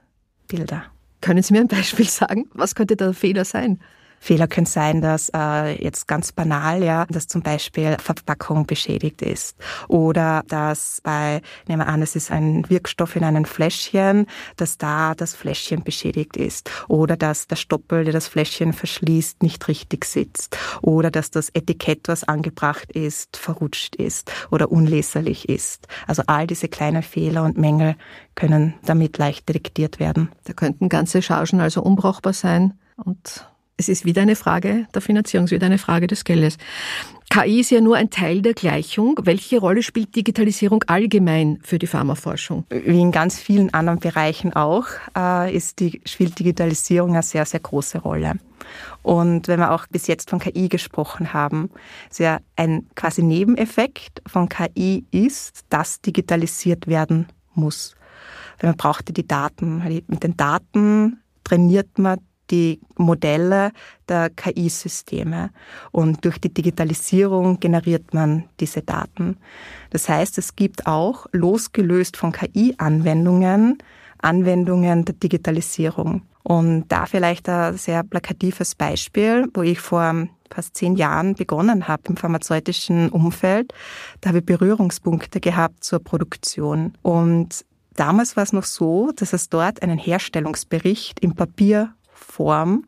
Bilder. 0.49 0.85
Können 1.21 1.43
Sie 1.43 1.55
mir 1.55 1.61
ein 1.61 1.69
Beispiel 1.69 2.09
sagen? 2.09 2.49
Was 2.53 2.75
könnte 2.75 2.97
der 2.97 3.14
Fehler 3.14 3.45
sein? 3.45 3.81
Fehler 4.25 4.49
können 4.49 4.64
sein, 4.64 5.02
dass 5.02 5.31
äh, 5.37 5.83
jetzt 5.85 6.09
ganz 6.09 6.33
banal, 6.33 6.83
ja, 6.83 7.04
dass 7.11 7.26
zum 7.26 7.43
Beispiel 7.43 7.99
Verpackung 8.00 8.64
beschädigt 8.64 9.21
ist 9.21 9.54
oder 9.87 10.43
dass 10.49 11.02
bei, 11.02 11.43
nehmen 11.69 11.83
wir 11.83 11.88
an, 11.88 12.00
es 12.00 12.16
ist 12.16 12.31
ein 12.31 12.64
Wirkstoff 12.71 13.16
in 13.16 13.25
einem 13.25 13.45
Fläschchen, 13.45 14.25
dass 14.57 14.78
da 14.78 15.14
das 15.14 15.35
Fläschchen 15.35 15.83
beschädigt 15.85 16.38
ist 16.38 16.71
oder 16.88 17.19
dass 17.19 17.49
der 17.49 17.57
Stoppel, 17.57 18.04
der 18.04 18.14
das 18.14 18.26
Fläschchen 18.26 18.73
verschließt, 18.73 19.43
nicht 19.43 19.69
richtig 19.69 20.07
sitzt 20.07 20.57
oder 20.81 21.11
dass 21.11 21.31
das 21.31 21.50
Etikett, 21.50 22.09
was 22.09 22.25
angebracht 22.25 22.93
ist, 22.93 23.37
verrutscht 23.37 23.95
ist 23.95 24.33
oder 24.50 24.73
unleserlich 24.73 25.50
ist. 25.50 25.87
Also 26.07 26.23
all 26.28 26.47
diese 26.47 26.69
kleinen 26.69 27.02
Fehler 27.02 27.43
und 27.43 27.59
Mängel 27.59 27.95
können 28.37 28.73
damit 28.87 29.19
leicht 29.19 29.47
detektiert 29.50 30.00
werden. 30.00 30.31
Da 30.45 30.54
könnten 30.54 30.88
ganze 30.88 31.21
Chargen 31.21 31.61
also 31.61 31.83
unbrauchbar 31.83 32.33
sein 32.33 32.78
und 32.97 33.47
es 33.76 33.88
ist 33.88 34.04
wieder 34.04 34.23
eine 34.23 34.37
Frage 34.37 34.87
der 34.95 35.02
Finanzierung, 35.02 35.45
es 35.47 35.52
ist 35.52 35.57
wieder 35.57 35.66
eine 35.66 35.78
Frage 35.78 36.07
des 36.07 36.25
Geldes. 36.25 36.57
KI 37.31 37.61
ist 37.61 37.71
ja 37.71 37.81
nur 37.81 37.97
ein 37.97 38.11
Teil 38.11 38.43
der 38.43 38.54
Gleichung. 38.54 39.19
Welche 39.23 39.59
Rolle 39.59 39.83
spielt 39.83 40.14
Digitalisierung 40.14 40.85
allgemein 40.87 41.59
für 41.62 41.81
die 41.81 41.88
Pharmaforschung? 41.88 42.64
Wie 42.71 43.00
in 43.00 43.11
ganz 43.11 43.40
vielen 43.40 43.75
anderen 43.75 43.99
Bereichen 43.99 44.52
auch, 44.52 44.87
äh, 45.16 45.52
ist 45.52 45.81
die, 45.81 46.00
spielt 46.07 46.38
Digitalisierung 46.38 47.11
eine 47.11 47.23
sehr, 47.23 47.45
sehr 47.45 47.59
große 47.59 47.99
Rolle. 47.99 48.35
Und 49.02 49.49
wenn 49.49 49.59
wir 49.59 49.73
auch 49.73 49.87
bis 49.88 50.07
jetzt 50.07 50.31
von 50.31 50.38
KI 50.38 50.69
gesprochen 50.69 51.33
haben, 51.33 51.71
ist 52.09 52.21
ja 52.21 52.38
ein 52.54 52.87
quasi 52.95 53.23
Nebeneffekt 53.23 54.23
von 54.26 54.49
KI 54.49 55.04
ist, 55.11 55.64
dass 55.69 56.00
digitalisiert 56.00 56.87
werden 56.87 57.26
muss. 57.54 57.97
man 58.62 58.76
braucht 58.76 59.16
die 59.16 59.26
Daten. 59.26 59.83
Mit 60.07 60.23
den 60.23 60.37
Daten 60.37 61.21
trainiert 61.43 61.99
man 61.99 62.21
die 62.51 62.81
Modelle 62.97 63.73
der 64.09 64.31
KI-Systeme. 64.31 65.51
Und 65.93 66.25
durch 66.25 66.39
die 66.39 66.53
Digitalisierung 66.53 67.61
generiert 67.61 68.15
man 68.15 68.45
diese 68.61 68.83
Daten. 68.83 69.37
Das 69.91 70.09
heißt, 70.09 70.39
es 70.39 70.57
gibt 70.57 70.87
auch, 70.87 71.27
losgelöst 71.33 72.17
von 72.17 72.33
KI-Anwendungen, 72.33 73.79
Anwendungen 74.19 75.05
der 75.05 75.15
Digitalisierung. 75.15 76.23
Und 76.43 76.89
da 76.89 77.07
vielleicht 77.07 77.49
ein 77.49 77.77
sehr 77.79 78.03
plakatives 78.03 78.75
Beispiel, 78.75 79.49
wo 79.55 79.63
ich 79.63 79.81
vor 79.81 80.29
fast 80.55 80.77
zehn 80.77 80.95
Jahren 80.95 81.35
begonnen 81.35 81.89
habe 81.89 82.03
im 82.09 82.17
pharmazeutischen 82.17 83.09
Umfeld. 83.09 83.73
Da 84.21 84.29
habe 84.29 84.39
ich 84.39 84.47
Berührungspunkte 84.47 85.41
gehabt 85.41 85.83
zur 85.83 85.99
Produktion. 85.99 86.93
Und 87.03 87.65
damals 87.97 88.37
war 88.37 88.45
es 88.45 88.53
noch 88.53 88.65
so, 88.65 89.11
dass 89.17 89.33
es 89.33 89.49
dort 89.49 89.83
einen 89.83 89.99
Herstellungsbericht 89.99 91.21
im 91.21 91.35
Papier 91.35 91.95
Form 92.14 92.87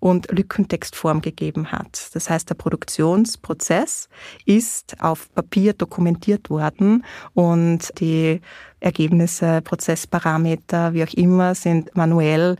und 0.00 0.30
Lückentextform 0.30 1.20
gegeben 1.20 1.72
hat. 1.72 2.10
Das 2.14 2.30
heißt, 2.30 2.48
der 2.48 2.54
Produktionsprozess 2.54 4.08
ist 4.44 4.96
auf 5.00 5.32
Papier 5.34 5.72
dokumentiert 5.72 6.50
worden 6.50 7.04
und 7.34 7.92
die 7.98 8.40
Ergebnisse, 8.80 9.60
Prozessparameter, 9.62 10.92
wie 10.94 11.02
auch 11.02 11.12
immer, 11.14 11.54
sind 11.54 11.96
manuell 11.96 12.56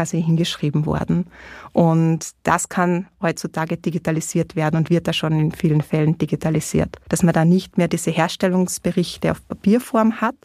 quasi 0.00 0.22
hingeschrieben 0.22 0.86
worden. 0.86 1.26
Und 1.72 2.30
das 2.44 2.70
kann 2.70 3.06
heutzutage 3.20 3.76
digitalisiert 3.76 4.56
werden 4.56 4.76
und 4.76 4.88
wird 4.88 5.06
da 5.06 5.12
schon 5.12 5.38
in 5.38 5.52
vielen 5.52 5.82
Fällen 5.82 6.16
digitalisiert. 6.16 6.96
Dass 7.10 7.22
man 7.22 7.34
da 7.34 7.44
nicht 7.44 7.76
mehr 7.76 7.86
diese 7.86 8.10
Herstellungsberichte 8.10 9.30
auf 9.30 9.46
Papierform 9.46 10.22
hat, 10.22 10.36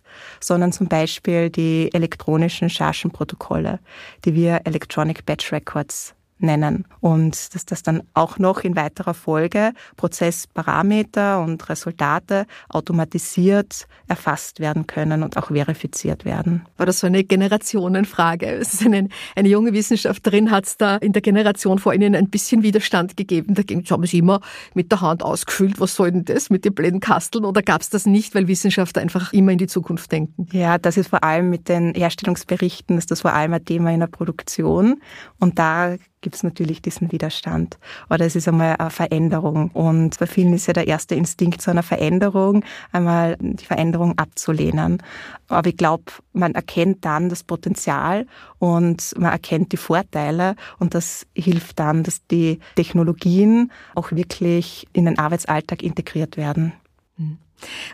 sondern 0.41 0.73
zum 0.73 0.87
Beispiel 0.87 1.49
die 1.49 1.89
elektronischen 1.93 2.69
Chargenprotokolle, 2.69 3.79
die 4.25 4.33
wir 4.33 4.59
Electronic 4.65 5.25
Batch 5.25 5.53
Records 5.53 6.13
nennen. 6.45 6.85
Und 7.01 7.53
dass 7.53 7.65
das 7.65 7.83
dann 7.83 8.03
auch 8.13 8.39
noch 8.39 8.61
in 8.61 8.75
weiterer 8.75 9.13
Folge 9.13 9.73
Prozessparameter 9.97 11.41
und 11.41 11.67
Resultate 11.69 12.45
automatisiert 12.69 13.87
erfasst 14.07 14.59
werden 14.59 14.87
können 14.87 15.23
und 15.23 15.37
auch 15.37 15.47
verifiziert 15.47 16.25
werden. 16.25 16.65
War 16.77 16.85
das 16.85 16.99
so 16.99 17.07
eine 17.07 17.23
Generationenfrage? 17.23 18.45
Ist 18.47 18.85
eine, 18.85 19.09
eine 19.35 19.49
junge 19.49 19.73
Wissenschaftlerin, 19.73 20.51
hat 20.51 20.65
es 20.65 20.77
da 20.77 20.97
in 20.97 21.13
der 21.13 21.21
Generation 21.21 21.79
vor 21.79 21.93
Ihnen 21.93 22.15
ein 22.15 22.29
bisschen 22.29 22.63
Widerstand 22.63 23.17
gegeben. 23.17 23.55
Dagegen 23.55 23.83
haben 23.89 24.05
Sie 24.05 24.19
immer 24.19 24.41
mit 24.73 24.91
der 24.91 25.01
Hand 25.01 25.23
ausgefüllt, 25.23 25.79
was 25.79 25.95
soll 25.95 26.11
denn 26.11 26.25
das 26.25 26.49
mit 26.49 26.65
den 26.65 26.73
blöden 26.73 26.99
Kasteln? 26.99 27.45
Oder 27.45 27.61
gab 27.61 27.81
es 27.81 27.89
das 27.89 28.05
nicht, 28.05 28.35
weil 28.35 28.47
Wissenschaftler 28.47 29.01
einfach 29.01 29.33
immer 29.33 29.51
in 29.51 29.57
die 29.57 29.67
Zukunft 29.67 30.11
denken? 30.11 30.47
Ja, 30.51 30.77
das 30.77 30.97
ist 30.97 31.09
vor 31.09 31.23
allem 31.23 31.49
mit 31.49 31.67
den 31.69 31.93
Herstellungsberichten, 31.95 32.97
ist 32.97 33.11
das 33.11 33.21
vor 33.21 33.33
allem 33.33 33.53
ein 33.53 33.65
Thema 33.65 33.91
in 33.91 33.99
der 33.99 34.07
Produktion. 34.07 35.01
Und 35.39 35.57
da 35.59 35.95
gibt 36.25 36.37
es 36.37 36.43
natürlich 36.43 36.81
diesen 36.81 37.11
Widerstand. 37.11 37.77
Oder 38.09 38.25
es 38.25 38.35
ist 38.35 38.47
einmal 38.47 38.77
eine 38.77 38.89
Veränderung. 38.89 39.69
Und 39.69 40.17
bei 40.17 40.25
vielen 40.25 40.53
ist 40.53 40.65
ja 40.65 40.73
der 40.73 40.87
erste 40.87 41.13
Instinkt 41.13 41.61
zu 41.61 41.69
einer 41.69 41.83
Veränderung, 41.83 42.65
einmal 42.91 43.37
die 43.39 43.63
Veränderung 43.63 44.17
abzulehnen. 44.17 45.03
Aber 45.49 45.69
ich 45.69 45.77
glaube, 45.77 46.05
man 46.33 46.55
erkennt 46.55 47.05
dann 47.05 47.29
das 47.29 47.43
Potenzial 47.43 48.25
und 48.57 49.13
man 49.19 49.31
erkennt 49.31 49.71
die 49.71 49.77
Vorteile 49.77 50.55
und 50.79 50.95
das 50.95 51.27
hilft 51.35 51.77
dann, 51.77 52.01
dass 52.01 52.25
die 52.25 52.59
Technologien 52.75 53.71
auch 53.93 54.11
wirklich 54.11 54.87
in 54.93 55.05
den 55.05 55.19
Arbeitsalltag 55.19 55.83
integriert 55.83 56.37
werden. 56.37 56.73
Hm. 57.17 57.37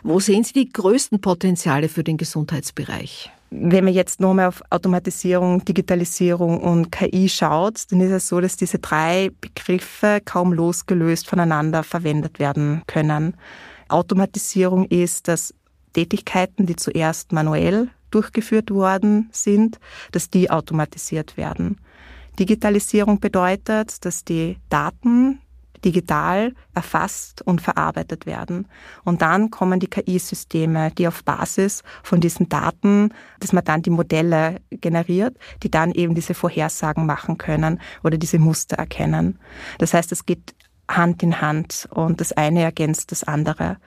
Wo 0.02 0.20
sehen 0.20 0.42
Sie 0.42 0.54
die 0.54 0.72
größten 0.72 1.20
Potenziale 1.20 1.90
für 1.90 2.02
den 2.02 2.16
Gesundheitsbereich? 2.16 3.30
Wenn 3.54 3.84
man 3.84 3.92
jetzt 3.92 4.18
nochmal 4.18 4.46
auf 4.46 4.62
Automatisierung, 4.70 5.62
Digitalisierung 5.62 6.58
und 6.58 6.90
KI 6.90 7.28
schaut, 7.28 7.92
dann 7.92 8.00
ist 8.00 8.10
es 8.10 8.28
so, 8.28 8.40
dass 8.40 8.56
diese 8.56 8.78
drei 8.78 9.30
Begriffe 9.42 10.22
kaum 10.24 10.54
losgelöst 10.54 11.28
voneinander 11.28 11.82
verwendet 11.82 12.38
werden 12.38 12.82
können. 12.86 13.36
Automatisierung 13.88 14.86
ist, 14.86 15.28
dass 15.28 15.52
Tätigkeiten, 15.92 16.64
die 16.64 16.76
zuerst 16.76 17.32
manuell 17.32 17.90
durchgeführt 18.10 18.70
worden 18.70 19.28
sind, 19.32 19.78
dass 20.12 20.30
die 20.30 20.50
automatisiert 20.50 21.36
werden. 21.36 21.76
Digitalisierung 22.38 23.20
bedeutet, 23.20 24.02
dass 24.06 24.24
die 24.24 24.56
Daten, 24.70 25.40
digital 25.84 26.54
erfasst 26.74 27.42
und 27.42 27.60
verarbeitet 27.60 28.26
werden. 28.26 28.66
Und 29.04 29.22
dann 29.22 29.50
kommen 29.50 29.80
die 29.80 29.88
KI-Systeme, 29.88 30.90
die 30.92 31.08
auf 31.08 31.24
Basis 31.24 31.82
von 32.02 32.20
diesen 32.20 32.48
Daten, 32.48 33.10
dass 33.40 33.52
man 33.52 33.64
dann 33.64 33.82
die 33.82 33.90
Modelle 33.90 34.60
generiert, 34.70 35.36
die 35.62 35.70
dann 35.70 35.92
eben 35.92 36.14
diese 36.14 36.34
Vorhersagen 36.34 37.06
machen 37.06 37.38
können 37.38 37.80
oder 38.02 38.18
diese 38.18 38.38
Muster 38.38 38.76
erkennen. 38.76 39.38
Das 39.78 39.94
heißt, 39.94 40.12
es 40.12 40.26
geht 40.26 40.54
Hand 40.88 41.22
in 41.22 41.40
Hand 41.40 41.88
und 41.90 42.20
das 42.20 42.32
eine 42.32 42.62
ergänzt 42.62 43.12
das 43.12 43.24
andere. 43.24 43.78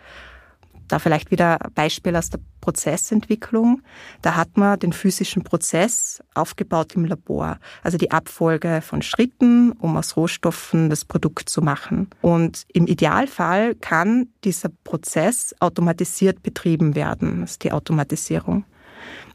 Da 0.88 1.00
vielleicht 1.00 1.32
wieder 1.32 1.63
ein 1.63 1.74
Beispiel 1.74 2.15
aus 2.15 2.30
der 2.30 2.39
Prozessentwicklung. 2.62 3.82
Da 4.22 4.36
hat 4.36 4.58
man 4.58 4.80
den 4.80 4.94
physischen 4.94 5.44
Prozess 5.44 6.24
aufgebaut 6.34 6.96
im 6.96 7.06
Labor, 7.06 7.60
also 7.84 7.98
die 7.98 8.12
Abfolge 8.12 8.82
von 8.82 9.01
Schritten, 9.01 9.72
um 9.74 9.98
aus 9.98 10.18
Rohstoffen 10.18 10.89
das 10.89 11.06
Produkt 11.06 11.50
zu 11.50 11.62
machen. 11.62 12.10
Und 12.22 12.65
im 12.74 12.88
Idealfall 12.88 13.75
kann 13.75 14.27
dieser 14.44 14.70
Prozess 14.84 15.56
automatisiert 15.60 16.44
betrieben 16.44 16.96
werden, 16.96 17.42
das 17.42 17.51
ist 17.51 17.63
die 17.63 17.72
Automatisierung. 17.72 18.65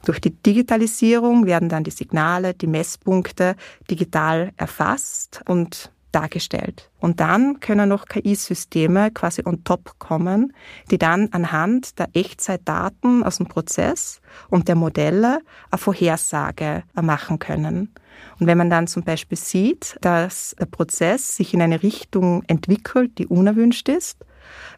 Durch 0.04 0.20
die 0.20 0.30
Digitalisierung 0.30 1.46
werden 1.46 1.68
dann 1.68 1.84
die 1.84 1.90
Signale, 1.90 2.54
die 2.54 2.66
Messpunkte 2.66 3.54
digital 3.90 4.52
erfasst 4.56 5.42
und 5.46 5.92
dargestellt. 6.12 6.90
Und 6.98 7.20
dann 7.20 7.60
können 7.60 7.88
noch 7.88 8.06
KI-Systeme 8.06 9.10
quasi 9.10 9.42
on 9.44 9.64
top 9.64 9.98
kommen, 9.98 10.52
die 10.90 10.98
dann 10.98 11.28
anhand 11.32 11.98
der 11.98 12.08
Echtzeitdaten 12.14 13.22
aus 13.22 13.38
dem 13.38 13.46
Prozess 13.46 14.20
und 14.48 14.68
der 14.68 14.74
Modelle 14.74 15.40
eine 15.70 15.78
Vorhersage 15.78 16.82
machen 17.00 17.38
können. 17.38 17.94
Und 18.38 18.46
wenn 18.46 18.58
man 18.58 18.70
dann 18.70 18.86
zum 18.86 19.02
Beispiel 19.02 19.38
sieht, 19.38 19.96
dass 20.00 20.54
der 20.58 20.66
Prozess 20.66 21.36
sich 21.36 21.54
in 21.54 21.62
eine 21.62 21.82
Richtung 21.82 22.42
entwickelt, 22.46 23.18
die 23.18 23.26
unerwünscht 23.26 23.88
ist, 23.88 24.18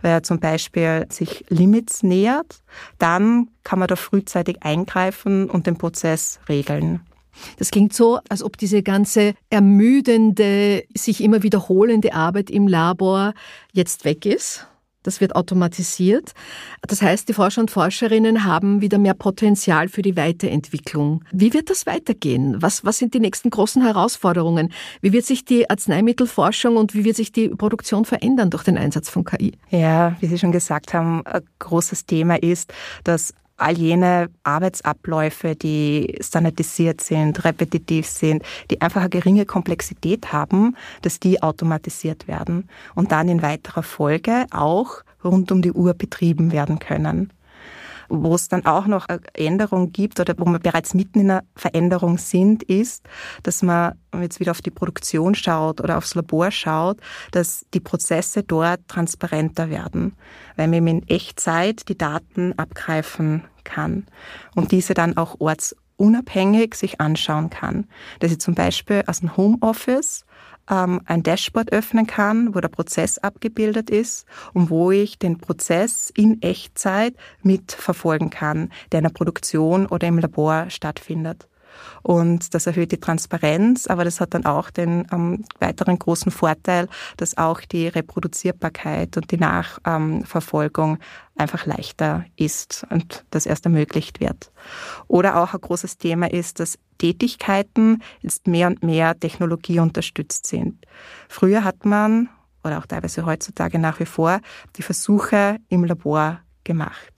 weil 0.00 0.12
er 0.12 0.22
zum 0.22 0.38
Beispiel 0.38 1.06
sich 1.10 1.44
Limits 1.48 2.02
nähert, 2.02 2.62
dann 2.98 3.48
kann 3.64 3.78
man 3.78 3.88
da 3.88 3.96
frühzeitig 3.96 4.62
eingreifen 4.62 5.48
und 5.48 5.66
den 5.66 5.76
Prozess 5.76 6.40
regeln. 6.48 7.00
Das 7.58 7.70
klingt 7.70 7.92
so, 7.92 8.18
als 8.28 8.42
ob 8.42 8.56
diese 8.56 8.82
ganze 8.82 9.34
ermüdende, 9.50 10.84
sich 10.94 11.22
immer 11.22 11.42
wiederholende 11.42 12.14
Arbeit 12.14 12.50
im 12.50 12.68
Labor 12.68 13.34
jetzt 13.72 14.04
weg 14.04 14.26
ist. 14.26 14.66
Das 15.02 15.20
wird 15.20 15.34
automatisiert. 15.34 16.32
Das 16.82 17.02
heißt, 17.02 17.28
die 17.28 17.32
Forscher 17.32 17.60
und 17.60 17.70
Forscherinnen 17.70 18.44
haben 18.44 18.80
wieder 18.80 18.98
mehr 18.98 19.14
Potenzial 19.14 19.88
für 19.88 20.02
die 20.02 20.16
Weiterentwicklung. 20.16 21.24
Wie 21.32 21.52
wird 21.52 21.70
das 21.70 21.86
weitergehen? 21.86 22.62
Was, 22.62 22.84
was 22.84 22.98
sind 22.98 23.14
die 23.14 23.20
nächsten 23.20 23.50
großen 23.50 23.82
Herausforderungen? 23.82 24.72
Wie 25.00 25.12
wird 25.12 25.24
sich 25.24 25.44
die 25.44 25.68
Arzneimittelforschung 25.68 26.76
und 26.76 26.94
wie 26.94 27.04
wird 27.04 27.16
sich 27.16 27.32
die 27.32 27.48
Produktion 27.48 28.04
verändern 28.04 28.50
durch 28.50 28.62
den 28.62 28.78
Einsatz 28.78 29.08
von 29.08 29.24
KI? 29.24 29.52
Ja, 29.70 30.16
wie 30.20 30.26
Sie 30.26 30.38
schon 30.38 30.52
gesagt 30.52 30.94
haben, 30.94 31.26
ein 31.26 31.42
großes 31.58 32.06
Thema 32.06 32.40
ist, 32.40 32.72
dass 33.02 33.34
all 33.62 33.78
jene 33.78 34.28
Arbeitsabläufe, 34.42 35.54
die 35.56 36.18
standardisiert 36.20 37.00
sind, 37.00 37.44
repetitiv 37.44 38.06
sind, 38.06 38.42
die 38.70 38.80
einfach 38.80 39.02
eine 39.02 39.10
geringe 39.10 39.46
Komplexität 39.46 40.32
haben, 40.32 40.76
dass 41.02 41.20
die 41.20 41.42
automatisiert 41.42 42.28
werden 42.28 42.68
und 42.94 43.12
dann 43.12 43.28
in 43.28 43.42
weiterer 43.42 43.82
Folge 43.82 44.46
auch 44.50 45.02
rund 45.24 45.52
um 45.52 45.62
die 45.62 45.72
Uhr 45.72 45.94
betrieben 45.94 46.52
werden 46.52 46.78
können 46.78 47.32
wo 48.12 48.34
es 48.34 48.48
dann 48.48 48.66
auch 48.66 48.86
noch 48.86 49.08
eine 49.08 49.20
Änderung 49.32 49.90
gibt 49.90 50.20
oder 50.20 50.34
wo 50.36 50.44
wir 50.44 50.58
bereits 50.58 50.92
mitten 50.92 51.20
in 51.20 51.30
einer 51.30 51.44
Veränderung 51.56 52.18
sind, 52.18 52.62
ist, 52.62 53.04
dass 53.42 53.62
man, 53.62 53.94
jetzt 54.20 54.38
wieder 54.38 54.50
auf 54.50 54.60
die 54.60 54.70
Produktion 54.70 55.34
schaut 55.34 55.80
oder 55.80 55.96
aufs 55.96 56.14
Labor 56.14 56.50
schaut, 56.50 56.98
dass 57.30 57.64
die 57.72 57.80
Prozesse 57.80 58.42
dort 58.42 58.86
transparenter 58.86 59.70
werden, 59.70 60.14
weil 60.56 60.68
man 60.68 60.86
in 60.86 61.08
Echtzeit 61.08 61.88
die 61.88 61.96
Daten 61.96 62.52
abgreifen 62.58 63.44
kann 63.64 64.06
und 64.54 64.72
diese 64.72 64.92
dann 64.92 65.16
auch 65.16 65.36
ortsunabhängig 66.02 66.74
sich 66.74 67.00
anschauen 67.00 67.48
kann. 67.50 67.86
Dass 68.18 68.32
ich 68.32 68.40
zum 68.40 68.54
Beispiel 68.54 69.04
aus 69.06 69.20
dem 69.20 69.36
Homeoffice 69.36 70.24
ähm, 70.68 71.00
ein 71.06 71.22
Dashboard 71.22 71.72
öffnen 71.72 72.06
kann, 72.06 72.54
wo 72.54 72.60
der 72.60 72.68
Prozess 72.68 73.18
abgebildet 73.18 73.88
ist 73.88 74.26
und 74.52 74.68
wo 74.68 74.90
ich 74.90 75.18
den 75.18 75.38
Prozess 75.38 76.10
in 76.14 76.42
Echtzeit 76.42 77.14
mitverfolgen 77.42 78.30
kann, 78.30 78.70
der 78.90 78.98
in 78.98 79.04
der 79.04 79.12
Produktion 79.12 79.86
oder 79.86 80.08
im 80.08 80.18
Labor 80.18 80.70
stattfindet. 80.70 81.48
Und 82.02 82.54
das 82.54 82.66
erhöht 82.66 82.92
die 82.92 83.00
Transparenz, 83.00 83.86
aber 83.86 84.04
das 84.04 84.20
hat 84.20 84.34
dann 84.34 84.44
auch 84.44 84.70
den 84.70 85.06
ähm, 85.12 85.44
weiteren 85.60 85.98
großen 85.98 86.32
Vorteil, 86.32 86.88
dass 87.16 87.36
auch 87.38 87.60
die 87.60 87.88
Reproduzierbarkeit 87.88 89.16
und 89.16 89.30
die 89.30 89.38
Nachverfolgung 89.38 90.98
einfach 91.36 91.66
leichter 91.66 92.24
ist 92.36 92.86
und 92.90 93.24
das 93.30 93.46
erst 93.46 93.64
ermöglicht 93.64 94.20
wird. 94.20 94.52
Oder 95.08 95.42
auch 95.42 95.54
ein 95.54 95.60
großes 95.60 95.98
Thema 95.98 96.30
ist, 96.30 96.60
dass 96.60 96.78
Tätigkeiten 96.98 98.02
jetzt 98.20 98.46
mehr 98.46 98.68
und 98.68 98.82
mehr 98.82 99.18
Technologie 99.18 99.80
unterstützt 99.80 100.46
sind. 100.46 100.86
Früher 101.28 101.64
hat 101.64 101.84
man, 101.84 102.28
oder 102.62 102.78
auch 102.78 102.86
teilweise 102.86 103.26
heutzutage 103.26 103.78
nach 103.78 103.98
wie 103.98 104.06
vor, 104.06 104.40
die 104.76 104.82
Versuche 104.82 105.56
im 105.68 105.84
Labor 105.84 106.40
gemacht. 106.64 107.11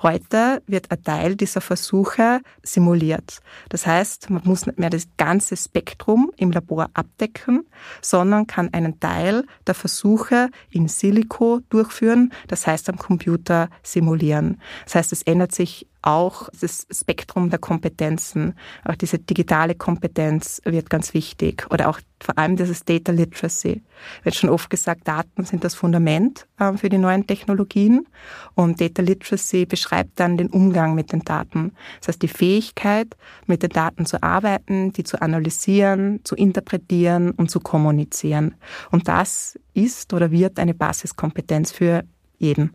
Heute 0.00 0.62
wird 0.68 0.92
ein 0.92 1.02
Teil 1.02 1.34
dieser 1.34 1.60
Versuche 1.60 2.40
simuliert. 2.62 3.40
Das 3.68 3.84
heißt, 3.84 4.30
man 4.30 4.42
muss 4.44 4.64
nicht 4.64 4.78
mehr 4.78 4.90
das 4.90 5.08
ganze 5.16 5.56
Spektrum 5.56 6.30
im 6.36 6.52
Labor 6.52 6.88
abdecken, 6.94 7.66
sondern 8.00 8.46
kann 8.46 8.72
einen 8.72 9.00
Teil 9.00 9.44
der 9.66 9.74
Versuche 9.74 10.50
in 10.70 10.86
Silico 10.86 11.60
durchführen, 11.68 12.32
das 12.46 12.68
heißt 12.68 12.88
am 12.88 12.96
Computer 12.96 13.70
simulieren. 13.82 14.60
Das 14.84 14.94
heißt, 14.94 15.12
es 15.12 15.22
ändert 15.22 15.52
sich 15.52 15.88
auch 16.02 16.48
das 16.60 16.86
Spektrum 16.90 17.50
der 17.50 17.58
Kompetenzen, 17.58 18.54
auch 18.84 18.94
diese 18.94 19.18
digitale 19.18 19.74
Kompetenz 19.74 20.62
wird 20.64 20.90
ganz 20.90 21.12
wichtig 21.12 21.66
oder 21.70 21.88
auch 21.88 22.00
vor 22.20 22.36
allem 22.38 22.56
dieses 22.56 22.84
Data 22.84 23.12
Literacy. 23.12 23.82
Wird 24.22 24.34
schon 24.34 24.50
oft 24.50 24.70
gesagt, 24.70 25.06
Daten 25.06 25.44
sind 25.44 25.64
das 25.64 25.74
Fundament 25.74 26.46
äh, 26.58 26.72
für 26.76 26.88
die 26.88 26.98
neuen 26.98 27.26
Technologien 27.26 28.06
und 28.54 28.80
Data 28.80 29.02
Literacy 29.02 29.66
beschreibt 29.66 30.18
dann 30.20 30.36
den 30.36 30.48
Umgang 30.48 30.94
mit 30.94 31.12
den 31.12 31.20
Daten. 31.20 31.72
Das 32.00 32.08
heißt, 32.08 32.22
die 32.22 32.28
Fähigkeit, 32.28 33.16
mit 33.46 33.62
den 33.62 33.70
Daten 33.70 34.06
zu 34.06 34.22
arbeiten, 34.22 34.92
die 34.92 35.04
zu 35.04 35.20
analysieren, 35.20 36.20
zu 36.24 36.34
interpretieren 36.34 37.32
und 37.32 37.50
zu 37.50 37.60
kommunizieren. 37.60 38.54
Und 38.90 39.08
das 39.08 39.58
ist 39.74 40.12
oder 40.12 40.30
wird 40.30 40.58
eine 40.58 40.74
Basiskompetenz 40.74 41.72
für 41.72 42.04
jeden. 42.38 42.72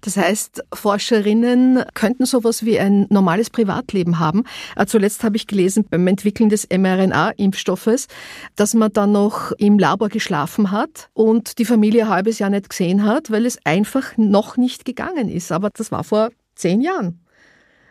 Das 0.00 0.16
heißt, 0.16 0.62
Forscherinnen 0.72 1.84
könnten 1.94 2.26
sowas 2.26 2.64
wie 2.64 2.78
ein 2.78 3.06
normales 3.10 3.50
Privatleben 3.50 4.18
haben. 4.18 4.44
Äh, 4.76 4.86
zuletzt 4.86 5.24
habe 5.24 5.36
ich 5.36 5.46
gelesen 5.46 5.84
beim 5.88 6.06
Entwickeln 6.06 6.48
des 6.48 6.68
mRNA-Impfstoffes, 6.70 8.06
dass 8.54 8.74
man 8.74 8.92
dann 8.92 9.12
noch 9.12 9.52
im 9.52 9.78
Labor 9.78 10.08
geschlafen 10.08 10.70
hat 10.70 11.10
und 11.12 11.58
die 11.58 11.64
Familie 11.64 12.04
ein 12.04 12.08
halbes 12.10 12.38
Jahr 12.38 12.50
nicht 12.50 12.68
gesehen 12.70 13.04
hat, 13.04 13.30
weil 13.30 13.46
es 13.46 13.58
einfach 13.64 14.16
noch 14.16 14.56
nicht 14.56 14.84
gegangen 14.84 15.28
ist. 15.28 15.52
Aber 15.52 15.70
das 15.70 15.92
war 15.92 16.04
vor 16.04 16.30
zehn 16.54 16.80
Jahren. 16.80 17.20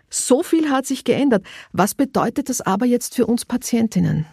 So 0.10 0.43
viel 0.43 0.69
hat 0.69 0.86
sich 0.86 1.04
geändert. 1.04 1.45
Was 1.71 1.95
bedeutet 1.95 2.50
das 2.50 2.62
aber 2.62 2.86
jetzt 2.86 3.15
für 3.15 3.26
uns 3.26 3.45
Patientinnen? 3.45 4.26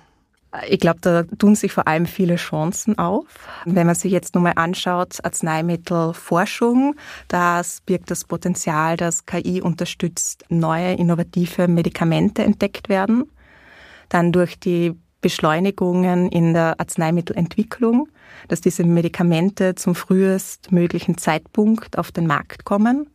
Ich 0.68 0.80
glaube, 0.80 0.98
da 1.00 1.22
tun 1.22 1.54
sich 1.54 1.72
vor 1.72 1.88
allem 1.88 2.04
viele 2.04 2.36
Chancen 2.36 2.98
auf. 2.98 3.24
Wenn 3.64 3.86
man 3.86 3.94
sich 3.94 4.12
jetzt 4.12 4.34
nur 4.34 4.42
mal 4.42 4.52
anschaut, 4.56 5.18
Arzneimittelforschung, 5.22 6.94
das 7.28 7.80
birgt 7.80 8.10
das 8.10 8.24
Potenzial, 8.24 8.98
dass 8.98 9.24
KI 9.24 9.62
unterstützt, 9.62 10.44
neue 10.50 10.92
innovative 10.94 11.68
Medikamente 11.68 12.42
entdeckt 12.42 12.90
werden. 12.90 13.30
Dann 14.10 14.30
durch 14.30 14.58
die 14.58 14.94
Beschleunigungen 15.22 16.28
in 16.30 16.52
der 16.52 16.78
Arzneimittelentwicklung, 16.78 18.08
dass 18.48 18.60
diese 18.60 18.84
Medikamente 18.84 19.74
zum 19.74 19.94
frühestmöglichen 19.94 21.16
Zeitpunkt 21.16 21.96
auf 21.96 22.12
den 22.12 22.26
Markt 22.26 22.64
kommen 22.64 23.06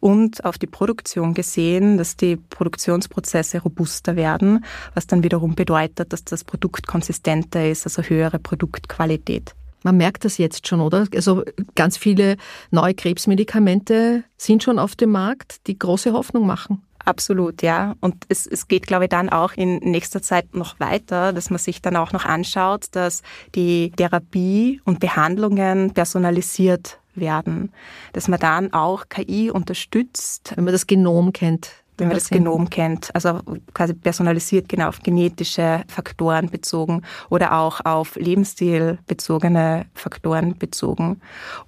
und 0.00 0.44
auf 0.44 0.56
die 0.56 0.66
Produktion 0.66 1.34
gesehen, 1.34 1.98
dass 1.98 2.16
die 2.16 2.36
Produktionsprozesse 2.36 3.60
robuster 3.60 4.16
werden, 4.16 4.64
was 4.94 5.06
dann 5.06 5.22
wiederum 5.22 5.54
bedeutet, 5.54 6.12
dass 6.12 6.24
das 6.24 6.44
Produkt 6.44 6.86
konsistenter 6.86 7.68
ist, 7.68 7.84
also 7.84 8.02
höhere 8.02 8.38
Produktqualität. 8.38 9.54
Man 9.84 9.96
merkt 9.96 10.24
das 10.24 10.38
jetzt 10.38 10.66
schon, 10.66 10.80
oder? 10.80 11.06
Also 11.14 11.44
ganz 11.74 11.96
viele 11.96 12.36
neue 12.70 12.94
Krebsmedikamente 12.94 14.24
sind 14.36 14.62
schon 14.62 14.78
auf 14.78 14.96
dem 14.96 15.10
Markt, 15.10 15.66
die 15.66 15.78
große 15.78 16.12
Hoffnung 16.12 16.46
machen. 16.46 16.82
Absolut, 17.08 17.62
ja. 17.62 17.94
Und 18.00 18.26
es, 18.28 18.46
es 18.46 18.68
geht, 18.68 18.86
glaube 18.86 19.04
ich, 19.04 19.08
dann 19.08 19.30
auch 19.30 19.54
in 19.54 19.78
nächster 19.78 20.20
Zeit 20.20 20.54
noch 20.54 20.78
weiter, 20.78 21.32
dass 21.32 21.48
man 21.48 21.58
sich 21.58 21.80
dann 21.80 21.96
auch 21.96 22.12
noch 22.12 22.26
anschaut, 22.26 22.88
dass 22.90 23.22
die 23.54 23.92
Therapie 23.96 24.82
und 24.84 25.00
Behandlungen 25.00 25.94
personalisiert 25.94 27.00
werden, 27.14 27.72
dass 28.12 28.28
man 28.28 28.38
dann 28.38 28.74
auch 28.74 29.08
KI 29.08 29.50
unterstützt. 29.50 30.52
Wenn 30.54 30.64
man 30.64 30.72
das 30.72 30.86
Genom 30.86 31.32
kennt. 31.32 31.70
Wenn 31.98 32.08
man 32.08 32.16
das 32.16 32.30
Genom 32.30 32.70
kennt, 32.70 33.14
also 33.14 33.40
quasi 33.74 33.94
personalisiert 33.94 34.68
genau 34.68 34.88
auf 34.88 35.00
genetische 35.00 35.82
Faktoren 35.88 36.48
bezogen 36.48 37.02
oder 37.28 37.58
auch 37.58 37.84
auf 37.84 38.16
Lebensstil 38.16 38.98
bezogene 39.06 39.86
Faktoren 39.94 40.56
bezogen. 40.58 41.20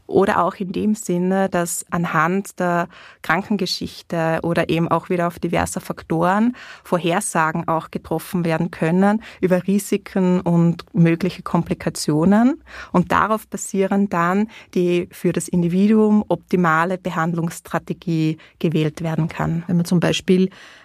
Oder 0.06 0.42
auch 0.42 0.54
in 0.56 0.72
dem 0.72 0.96
Sinne, 0.96 1.48
dass 1.48 1.86
anhand 1.90 2.58
der 2.58 2.88
Krankengeschichte 3.22 4.40
oder 4.42 4.68
eben 4.68 4.88
auch 4.88 5.08
wieder 5.08 5.28
auf 5.28 5.38
diverse 5.38 5.80
Faktoren 5.80 6.56
Vorhersagen 6.82 7.68
auch 7.68 7.92
getroffen 7.92 8.44
werden 8.44 8.72
können 8.72 9.22
über 9.40 9.64
Risiken 9.68 10.40
und 10.40 10.84
mögliche 10.92 11.42
Komplikationen. 11.42 12.60
Und 12.90 13.12
darauf 13.12 13.46
basieren 13.46 14.08
dann 14.08 14.48
die 14.74 15.08
für 15.12 15.32
das 15.32 15.46
Individuum 15.46 16.24
optimale 16.26 16.98
Behandlungsstrategie 16.98 18.38
gewählt 18.58 19.02
werden 19.02 19.28
kann. 19.28 19.62
Wenn 19.68 19.76
man 19.76 19.84
zum 19.84 20.00
Beispiel 20.00 20.19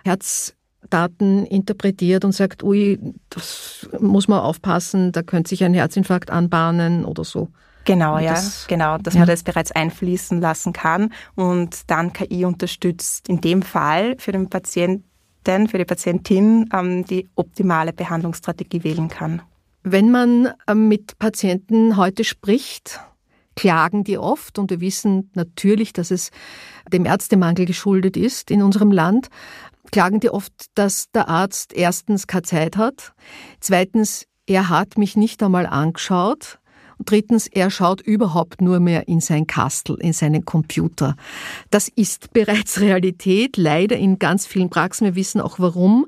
Herzdaten 0.04 1.46
interpretiert 1.46 2.26
und 2.26 2.32
sagt, 2.32 2.64
ui, 2.64 3.00
das 3.30 3.90
muss 4.00 4.28
man 4.28 4.40
aufpassen, 4.40 5.12
da 5.12 5.22
könnte 5.24 5.50
sich 5.50 5.64
ein 5.64 5.74
Herzinfarkt 5.74 6.30
anbahnen 6.30 7.06
oder 7.06 7.24
so. 7.24 7.50
Genau, 7.86 8.18
ja, 8.18 8.32
das, 8.32 8.66
genau, 8.68 8.98
dass 8.98 9.14
ja. 9.14 9.20
man 9.20 9.28
das 9.28 9.44
bereits 9.44 9.72
einfließen 9.72 10.42
lassen 10.42 10.74
kann 10.74 11.14
und 11.36 11.90
dann 11.90 12.14
KI 12.14 12.44
unterstützt 12.46 13.30
in 13.30 13.42
dem 13.42 13.62
Fall 13.62 14.16
für 14.18 14.32
den 14.32 14.50
Patienten, 14.50 15.04
für 15.68 15.78
die 15.78 15.86
Patientin 15.86 16.68
ähm, 16.74 17.06
die 17.06 17.30
optimale 17.36 17.94
Behandlungsstrategie 17.94 18.84
wählen 18.84 19.08
kann. 19.08 19.44
Wenn 19.84 20.10
man 20.10 20.50
ähm, 20.68 20.88
mit 20.88 21.20
Patienten 21.20 21.96
heute 21.96 22.24
spricht, 22.24 23.00
klagen 23.56 24.04
die 24.04 24.18
oft 24.18 24.60
und 24.60 24.70
wir 24.70 24.82
wissen 24.82 25.32
natürlich, 25.34 25.94
dass 25.94 26.12
es 26.12 26.32
dem 26.92 27.06
Ärztemangel 27.06 27.66
geschuldet 27.66 28.18
ist 28.18 28.52
in 28.52 28.62
unserem 28.62 28.92
Land, 28.92 29.30
klagen 29.92 30.20
die 30.20 30.30
oft, 30.30 30.54
dass 30.76 31.12
der 31.12 31.30
Arzt 31.30 31.74
erstens 31.74 32.28
keine 32.28 32.44
Zeit 32.44 32.78
hat, 32.78 33.14
zweitens, 33.60 34.26
er 34.48 34.70
hat 34.70 34.98
mich 34.98 35.16
nicht 35.16 35.42
einmal 35.42 35.66
angeschaut, 35.66 36.60
und 36.98 37.12
drittens, 37.12 37.48
er 37.48 37.70
schaut 37.70 38.02
überhaupt 38.02 38.62
nur 38.62 38.80
mehr 38.80 39.08
in 39.08 39.20
sein 39.20 39.48
Kastel, 39.48 39.98
in 40.00 40.14
seinen 40.14 40.46
Computer. 40.46 41.16
Das 41.70 41.90
ist 41.90 42.32
bereits 42.32 42.80
Realität, 42.80 43.58
leider 43.58 43.98
in 43.98 44.20
ganz 44.20 44.46
vielen 44.46 44.70
Praxen. 44.70 45.06
Wir 45.06 45.16
wissen 45.16 45.42
auch 45.42 45.60
warum. 45.60 46.08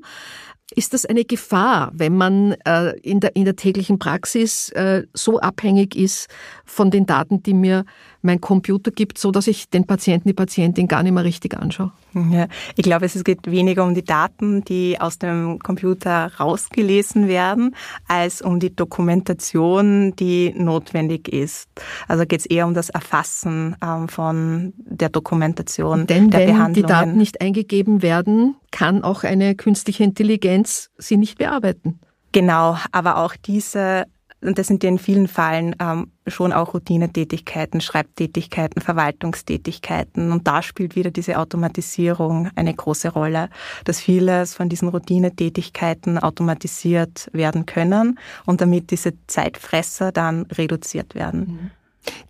Ist 0.74 0.92
das 0.92 1.06
eine 1.06 1.24
Gefahr, 1.24 1.90
wenn 1.94 2.16
man 2.16 2.52
äh, 2.66 2.90
in, 3.00 3.20
der, 3.20 3.34
in 3.34 3.44
der 3.46 3.56
täglichen 3.56 3.98
Praxis 3.98 4.68
äh, 4.70 5.04
so 5.14 5.40
abhängig 5.40 5.96
ist 5.96 6.28
von 6.64 6.90
den 6.90 7.06
Daten, 7.06 7.42
die 7.42 7.54
mir 7.54 7.84
mein 8.22 8.40
Computer 8.40 8.90
gibt, 8.90 9.18
so 9.18 9.30
dass 9.30 9.46
ich 9.46 9.70
den 9.70 9.86
Patienten, 9.86 10.28
die 10.28 10.34
Patientin 10.34 10.88
gar 10.88 11.02
nicht 11.02 11.12
mehr 11.12 11.24
richtig 11.24 11.56
anschaue? 11.56 11.92
Ja, 12.30 12.48
ich 12.76 12.82
glaube, 12.82 13.06
es 13.06 13.22
geht 13.22 13.50
weniger 13.50 13.84
um 13.84 13.94
die 13.94 14.04
Daten, 14.04 14.64
die 14.64 15.00
aus 15.00 15.18
dem 15.18 15.58
Computer 15.58 16.32
rausgelesen 16.38 17.28
werden, 17.28 17.74
als 18.08 18.42
um 18.42 18.60
die 18.60 18.74
Dokumentation, 18.74 20.14
die 20.16 20.52
notwendig 20.56 21.28
ist. 21.28 21.68
Also 22.08 22.26
geht 22.26 22.40
es 22.40 22.46
eher 22.46 22.66
um 22.66 22.74
das 22.74 22.90
Erfassen 22.90 23.76
ähm, 23.82 24.08
von 24.08 24.72
der 24.76 25.10
Dokumentation 25.10 26.06
Denn 26.06 26.30
der 26.30 26.40
wenn 26.40 26.46
Behandlungen. 26.46 26.74
die 26.74 26.82
Daten 26.82 27.16
nicht 27.16 27.40
eingegeben 27.40 28.02
werden, 28.02 28.56
kann 28.70 29.04
auch 29.04 29.24
eine 29.24 29.54
künstliche 29.54 30.04
Intelligenz 30.04 30.90
sie 30.98 31.16
nicht 31.16 31.38
bearbeiten. 31.38 32.00
Genau, 32.32 32.76
aber 32.92 33.18
auch 33.18 33.34
diese 33.36 34.04
und 34.40 34.58
das 34.58 34.68
sind 34.68 34.84
ja 34.84 34.88
in 34.88 34.98
vielen 34.98 35.26
Fällen 35.26 35.74
ähm, 35.80 36.12
schon 36.26 36.52
auch 36.52 36.74
Routinetätigkeiten, 36.74 37.80
Schreibtätigkeiten, 37.80 38.80
Verwaltungstätigkeiten. 38.80 40.30
Und 40.30 40.46
da 40.46 40.62
spielt 40.62 40.94
wieder 40.94 41.10
diese 41.10 41.38
Automatisierung 41.38 42.50
eine 42.54 42.72
große 42.72 43.08
Rolle, 43.08 43.50
dass 43.84 44.00
vieles 44.00 44.54
von 44.54 44.68
diesen 44.68 44.88
Routinetätigkeiten 44.88 46.18
automatisiert 46.18 47.28
werden 47.32 47.66
können 47.66 48.18
und 48.46 48.60
damit 48.60 48.92
diese 48.92 49.14
Zeitfresser 49.26 50.12
dann 50.12 50.42
reduziert 50.46 51.16
werden. 51.16 51.40
Mhm. 51.40 51.70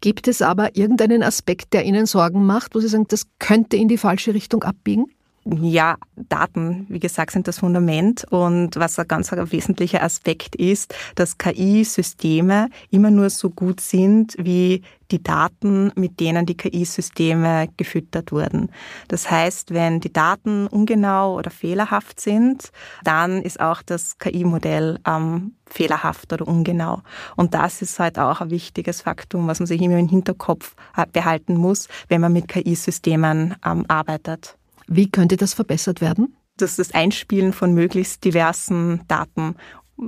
Gibt 0.01 0.29
es 0.29 0.41
aber 0.41 0.77
irgendeinen 0.77 1.23
Aspekt, 1.23 1.73
der 1.75 1.85
Ihnen 1.85 2.07
Sorgen 2.07 2.47
macht, 2.47 2.75
wo 2.75 2.81
Sie 2.81 2.89
sagen, 2.89 3.07
das 3.09 3.27
könnte 3.39 3.77
in 3.77 3.89
die 3.89 3.99
falsche 3.99 4.33
Richtung 4.33 4.65
abbiegen? 4.65 5.07
Ja, 5.51 5.97
Daten, 6.15 6.85
wie 6.91 6.99
gesagt, 6.99 7.31
sind 7.31 7.49
das 7.49 7.61
Fundament. 7.61 8.27
Und 8.31 8.77
was 8.77 8.99
ein 8.99 9.09
ganz 9.09 9.33
wesentlicher 9.33 10.03
Aspekt 10.03 10.55
ist, 10.57 10.95
dass 11.15 11.39
KI-Systeme 11.39 12.69
immer 12.91 13.11
nur 13.11 13.31
so 13.31 13.49
gut 13.49 13.81
sind 13.81 14.37
wie 14.39 14.83
die 15.11 15.23
Daten, 15.23 15.91
mit 15.95 16.21
denen 16.21 16.45
die 16.45 16.57
KI-Systeme 16.57 17.69
gefüttert 17.79 18.31
wurden. 18.31 18.71
Das 19.09 19.31
heißt, 19.31 19.73
wenn 19.73 20.01
die 20.01 20.13
Daten 20.13 20.67
ungenau 20.67 21.39
oder 21.39 21.51
fehlerhaft 21.51 22.21
sind, 22.21 22.71
dann 23.03 23.41
ist 23.41 23.59
auch 23.59 23.81
das 23.81 24.19
KI-Modell 24.19 24.99
ähm, 25.07 25.55
fehlerhaft 25.65 26.31
oder 26.31 26.47
ungenau. 26.47 27.01
Und 27.37 27.55
das 27.55 27.81
ist 27.81 27.99
halt 27.99 28.19
auch 28.19 28.43
ein 28.43 28.51
wichtiges 28.51 29.01
Faktum, 29.01 29.47
was 29.47 29.61
man 29.61 29.67
sich 29.67 29.81
immer 29.81 29.99
im 29.99 30.09
Hinterkopf 30.09 30.75
äh, 30.95 31.07
behalten 31.11 31.57
muss, 31.57 31.89
wenn 32.09 32.21
man 32.21 32.35
mit 32.35 32.49
KI-Systemen 32.49 33.55
ähm, 33.65 33.87
arbeitet. 33.89 34.58
Wie 34.89 35.11
könnte 35.11 35.37
das 35.37 35.55
verbessert 35.55 36.01
werden? 36.01 36.37
Das 36.57 36.71
ist 36.71 36.79
das 36.79 36.95
Einspielen 36.95 37.53
von 37.53 37.73
möglichst 37.73 38.25
diversen 38.25 39.03
Daten, 39.07 39.55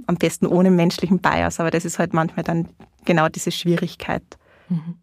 am 0.07 0.17
besten 0.17 0.47
ohne 0.47 0.71
menschlichen 0.71 1.21
Bias, 1.21 1.61
aber 1.61 1.71
das 1.71 1.85
ist 1.85 1.99
halt 1.99 2.15
manchmal 2.15 2.45
dann 2.45 2.69
genau 3.05 3.29
diese 3.29 3.53
Schwierigkeit. 3.53 4.23
Mhm. 4.69 4.97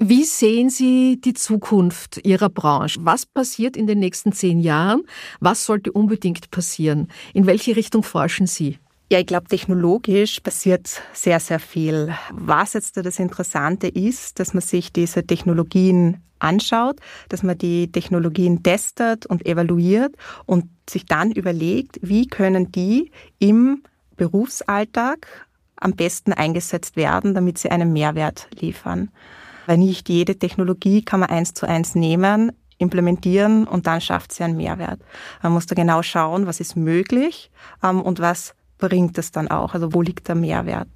Wie 0.00 0.24
sehen 0.24 0.70
Sie 0.70 1.20
die 1.20 1.34
Zukunft 1.34 2.20
Ihrer 2.24 2.48
Branche? 2.48 3.00
Was 3.02 3.26
passiert 3.26 3.76
in 3.76 3.88
den 3.88 3.98
nächsten 3.98 4.32
zehn 4.32 4.60
Jahren? 4.60 5.02
Was 5.40 5.66
sollte 5.66 5.90
unbedingt 5.90 6.50
passieren? 6.52 7.08
In 7.34 7.46
welche 7.46 7.74
Richtung 7.74 8.04
forschen 8.04 8.46
Sie? 8.46 8.78
Ja, 9.10 9.18
ich 9.18 9.26
glaube, 9.26 9.48
technologisch 9.48 10.40
passiert 10.40 11.00
sehr, 11.14 11.40
sehr 11.40 11.60
viel. 11.60 12.14
Was 12.30 12.74
jetzt 12.74 12.94
da 12.96 13.00
das 13.00 13.18
Interessante 13.18 13.88
ist, 13.88 14.38
dass 14.38 14.52
man 14.52 14.60
sich 14.60 14.92
diese 14.92 15.26
Technologien 15.26 16.22
anschaut, 16.40 17.00
dass 17.30 17.42
man 17.42 17.56
die 17.56 17.90
Technologien 17.90 18.62
testet 18.62 19.24
und 19.24 19.46
evaluiert 19.46 20.14
und 20.44 20.66
sich 20.88 21.06
dann 21.06 21.32
überlegt, 21.32 21.98
wie 22.02 22.26
können 22.26 22.70
die 22.70 23.10
im 23.38 23.82
Berufsalltag 24.16 25.26
am 25.76 25.94
besten 25.94 26.34
eingesetzt 26.34 26.96
werden, 26.96 27.32
damit 27.32 27.56
sie 27.56 27.70
einen 27.70 27.94
Mehrwert 27.94 28.48
liefern. 28.60 29.10
Weil 29.64 29.78
nicht 29.78 30.10
jede 30.10 30.38
Technologie 30.38 31.02
kann 31.02 31.20
man 31.20 31.30
eins 31.30 31.54
zu 31.54 31.66
eins 31.66 31.94
nehmen, 31.94 32.52
implementieren 32.76 33.66
und 33.66 33.86
dann 33.86 34.02
schafft 34.02 34.32
sie 34.32 34.44
einen 34.44 34.56
Mehrwert. 34.56 35.00
Man 35.42 35.52
muss 35.52 35.66
da 35.66 35.74
genau 35.74 36.02
schauen, 36.02 36.46
was 36.46 36.60
ist 36.60 36.76
möglich 36.76 37.50
ähm, 37.82 38.02
und 38.02 38.20
was 38.20 38.54
bringt 38.78 39.18
es 39.18 39.30
dann 39.30 39.48
auch? 39.48 39.74
Also 39.74 39.92
wo 39.92 40.02
liegt 40.02 40.28
der 40.28 40.34
Mehrwert? 40.34 40.88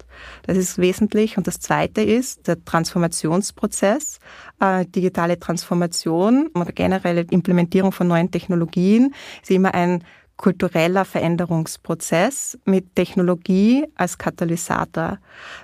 Das 0.43 0.57
ist 0.57 0.77
wesentlich. 0.77 1.37
Und 1.37 1.47
das 1.47 1.59
Zweite 1.59 2.01
ist 2.01 2.47
der 2.47 2.63
Transformationsprozess, 2.63 4.19
äh, 4.59 4.85
digitale 4.85 5.39
Transformation 5.39 6.49
oder 6.55 6.71
generelle 6.71 7.21
Implementierung 7.29 7.91
von 7.91 8.07
neuen 8.07 8.31
Technologien 8.31 9.13
ist 9.41 9.51
immer 9.51 9.73
ein 9.73 10.03
kultureller 10.37 11.05
Veränderungsprozess 11.05 12.57
mit 12.65 12.95
Technologie 12.95 13.85
als 13.95 14.17
Katalysator. 14.17 15.19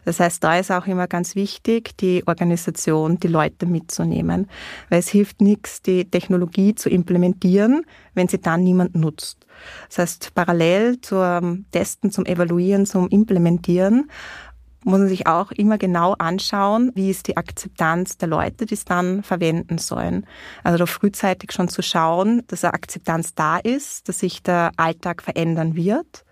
Das 0.06 0.20
heißt, 0.20 0.44
da 0.44 0.58
ist 0.58 0.72
auch 0.72 0.88
immer 0.88 1.08
ganz 1.08 1.36
wichtig, 1.36 1.98
die 1.98 2.24
Organisation, 2.28 3.20
die 3.20 3.28
Leute 3.28 3.66
mitzunehmen, 3.66 4.48
weil 4.90 5.00
es 5.00 5.10
hilft 5.10 5.42
nichts, 5.42 5.82
die 5.82 6.06
Technologie 6.06 6.76
zu 6.76 6.90
implementieren, 6.90 7.84
wenn 8.14 8.28
sie 8.28 8.40
dann 8.40 8.64
niemand 8.64 8.96
nutzt. 8.96 9.46
Das 9.90 9.98
heißt, 9.98 10.36
parallel 10.36 11.02
zum 11.02 11.66
Testen, 11.72 12.12
zum 12.12 12.26
Evaluieren, 12.26 12.86
zum 12.86 13.10
Implementieren 13.10 14.10
muss 14.84 15.00
man 15.00 15.08
sich 15.10 15.28
auch 15.28 15.52
immer 15.52 15.78
genau 15.78 16.14
anschauen, 16.14 16.92
wie 16.96 17.10
ist 17.10 17.28
die 17.28 17.38
Akzeptanz 17.38 18.18
der 18.18 18.30
Leute, 18.30 18.66
die 18.66 18.76
es 18.76 18.86
dann 18.86 19.24
verwenden 19.24 19.78
sollen. 19.78 20.26
Also 20.64 20.78
da 20.78 20.86
frühzeitig 20.86 21.52
schon 21.52 21.68
zu 21.68 21.82
schauen, 21.82 22.44
dass 22.48 22.64
eine 22.64 22.74
Akzeptanz 22.74 23.36
da 23.36 23.58
ist, 23.58 24.08
dass 24.08 24.20
sich 24.20 24.42
der 24.42 24.72
Alltag 24.78 25.22
verändern 25.22 25.76
wird, 25.76 26.24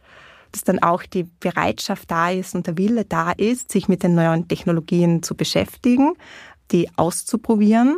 dass 0.51 0.63
dann 0.63 0.81
auch 0.81 1.03
die 1.03 1.23
Bereitschaft 1.39 2.09
da 2.09 2.31
ist 2.31 2.55
und 2.55 2.67
der 2.67 2.77
Wille 2.77 3.03
da 3.03 3.31
ist, 3.31 3.71
sich 3.71 3.89
mit 3.89 4.03
den 4.03 4.15
neuen 4.15 4.47
Technologien 4.47 5.23
zu 5.23 5.35
beschäftigen, 5.35 6.13
die 6.71 6.89
auszuprobieren 6.95 7.97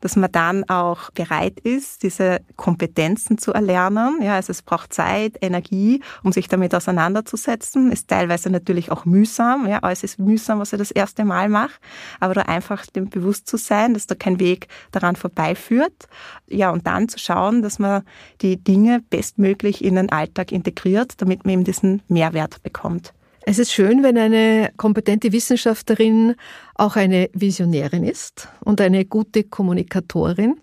dass 0.00 0.16
man 0.16 0.30
dann 0.32 0.68
auch 0.68 1.10
bereit 1.10 1.60
ist, 1.60 2.02
diese 2.02 2.40
Kompetenzen 2.56 3.38
zu 3.38 3.52
erlernen. 3.52 4.20
Ja, 4.22 4.34
also 4.34 4.50
es 4.50 4.62
braucht 4.62 4.92
Zeit, 4.92 5.36
Energie, 5.40 6.02
um 6.22 6.32
sich 6.32 6.48
damit 6.48 6.74
auseinanderzusetzen. 6.74 7.92
Ist 7.92 8.08
teilweise 8.08 8.50
natürlich 8.50 8.90
auch 8.90 9.04
mühsam. 9.04 9.66
Ja, 9.66 9.78
alles 9.80 10.02
ist 10.02 10.18
mühsam, 10.18 10.58
was 10.58 10.72
ich 10.72 10.78
das 10.78 10.90
erste 10.90 11.24
Mal 11.24 11.48
mache. 11.48 11.74
Aber 12.20 12.34
da 12.34 12.42
einfach 12.42 12.86
dem 12.86 13.08
bewusst 13.08 13.48
zu 13.48 13.56
sein, 13.56 13.94
dass 13.94 14.06
da 14.06 14.14
kein 14.14 14.40
Weg 14.40 14.68
daran 14.92 15.16
vorbeiführt. 15.16 16.08
Ja, 16.48 16.70
und 16.70 16.86
dann 16.86 17.08
zu 17.08 17.18
schauen, 17.18 17.62
dass 17.62 17.78
man 17.78 18.02
die 18.42 18.56
Dinge 18.56 19.02
bestmöglich 19.10 19.84
in 19.84 19.96
den 19.96 20.10
Alltag 20.10 20.52
integriert, 20.52 21.20
damit 21.20 21.44
man 21.44 21.54
eben 21.54 21.64
diesen 21.64 22.02
Mehrwert 22.08 22.62
bekommt. 22.62 23.12
Es 23.48 23.60
ist 23.60 23.72
schön, 23.72 24.02
wenn 24.02 24.18
eine 24.18 24.70
kompetente 24.76 25.30
Wissenschaftlerin 25.30 26.34
auch 26.74 26.96
eine 26.96 27.30
Visionärin 27.32 28.02
ist 28.02 28.48
und 28.64 28.80
eine 28.80 29.04
gute 29.04 29.44
Kommunikatorin. 29.44 30.60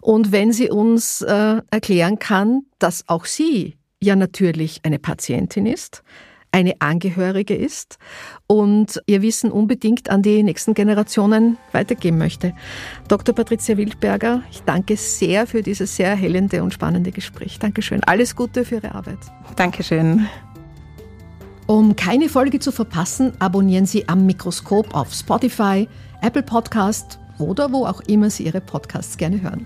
Und 0.00 0.32
wenn 0.32 0.50
sie 0.50 0.70
uns 0.70 1.20
äh, 1.20 1.60
erklären 1.70 2.18
kann, 2.18 2.62
dass 2.78 3.06
auch 3.06 3.26
sie 3.26 3.76
ja 4.00 4.16
natürlich 4.16 4.80
eine 4.82 4.98
Patientin 4.98 5.66
ist, 5.66 6.02
eine 6.52 6.80
Angehörige 6.80 7.54
ist 7.54 7.98
und 8.46 9.02
ihr 9.04 9.20
Wissen 9.20 9.52
unbedingt 9.52 10.08
an 10.08 10.22
die 10.22 10.42
nächsten 10.42 10.72
Generationen 10.72 11.58
weitergeben 11.72 12.16
möchte. 12.16 12.54
Dr. 13.08 13.34
Patricia 13.34 13.76
Wildberger, 13.76 14.42
ich 14.50 14.62
danke 14.62 14.96
sehr 14.96 15.46
für 15.46 15.60
dieses 15.60 15.96
sehr 15.96 16.08
erhellende 16.08 16.62
und 16.62 16.72
spannende 16.72 17.12
Gespräch. 17.12 17.58
Dankeschön. 17.58 18.02
Alles 18.04 18.34
Gute 18.34 18.64
für 18.64 18.76
Ihre 18.76 18.94
Arbeit. 18.94 19.18
Dankeschön. 19.56 20.26
Um 21.72 21.96
keine 21.96 22.28
Folge 22.28 22.58
zu 22.58 22.70
verpassen, 22.70 23.32
abonnieren 23.38 23.86
Sie 23.86 24.06
am 24.06 24.26
Mikroskop 24.26 24.94
auf 24.94 25.14
Spotify, 25.14 25.88
Apple 26.20 26.42
Podcast 26.42 27.18
oder 27.38 27.72
wo 27.72 27.86
auch 27.86 28.02
immer 28.02 28.28
Sie 28.28 28.44
Ihre 28.44 28.60
Podcasts 28.60 29.16
gerne 29.16 29.40
hören. 29.40 29.64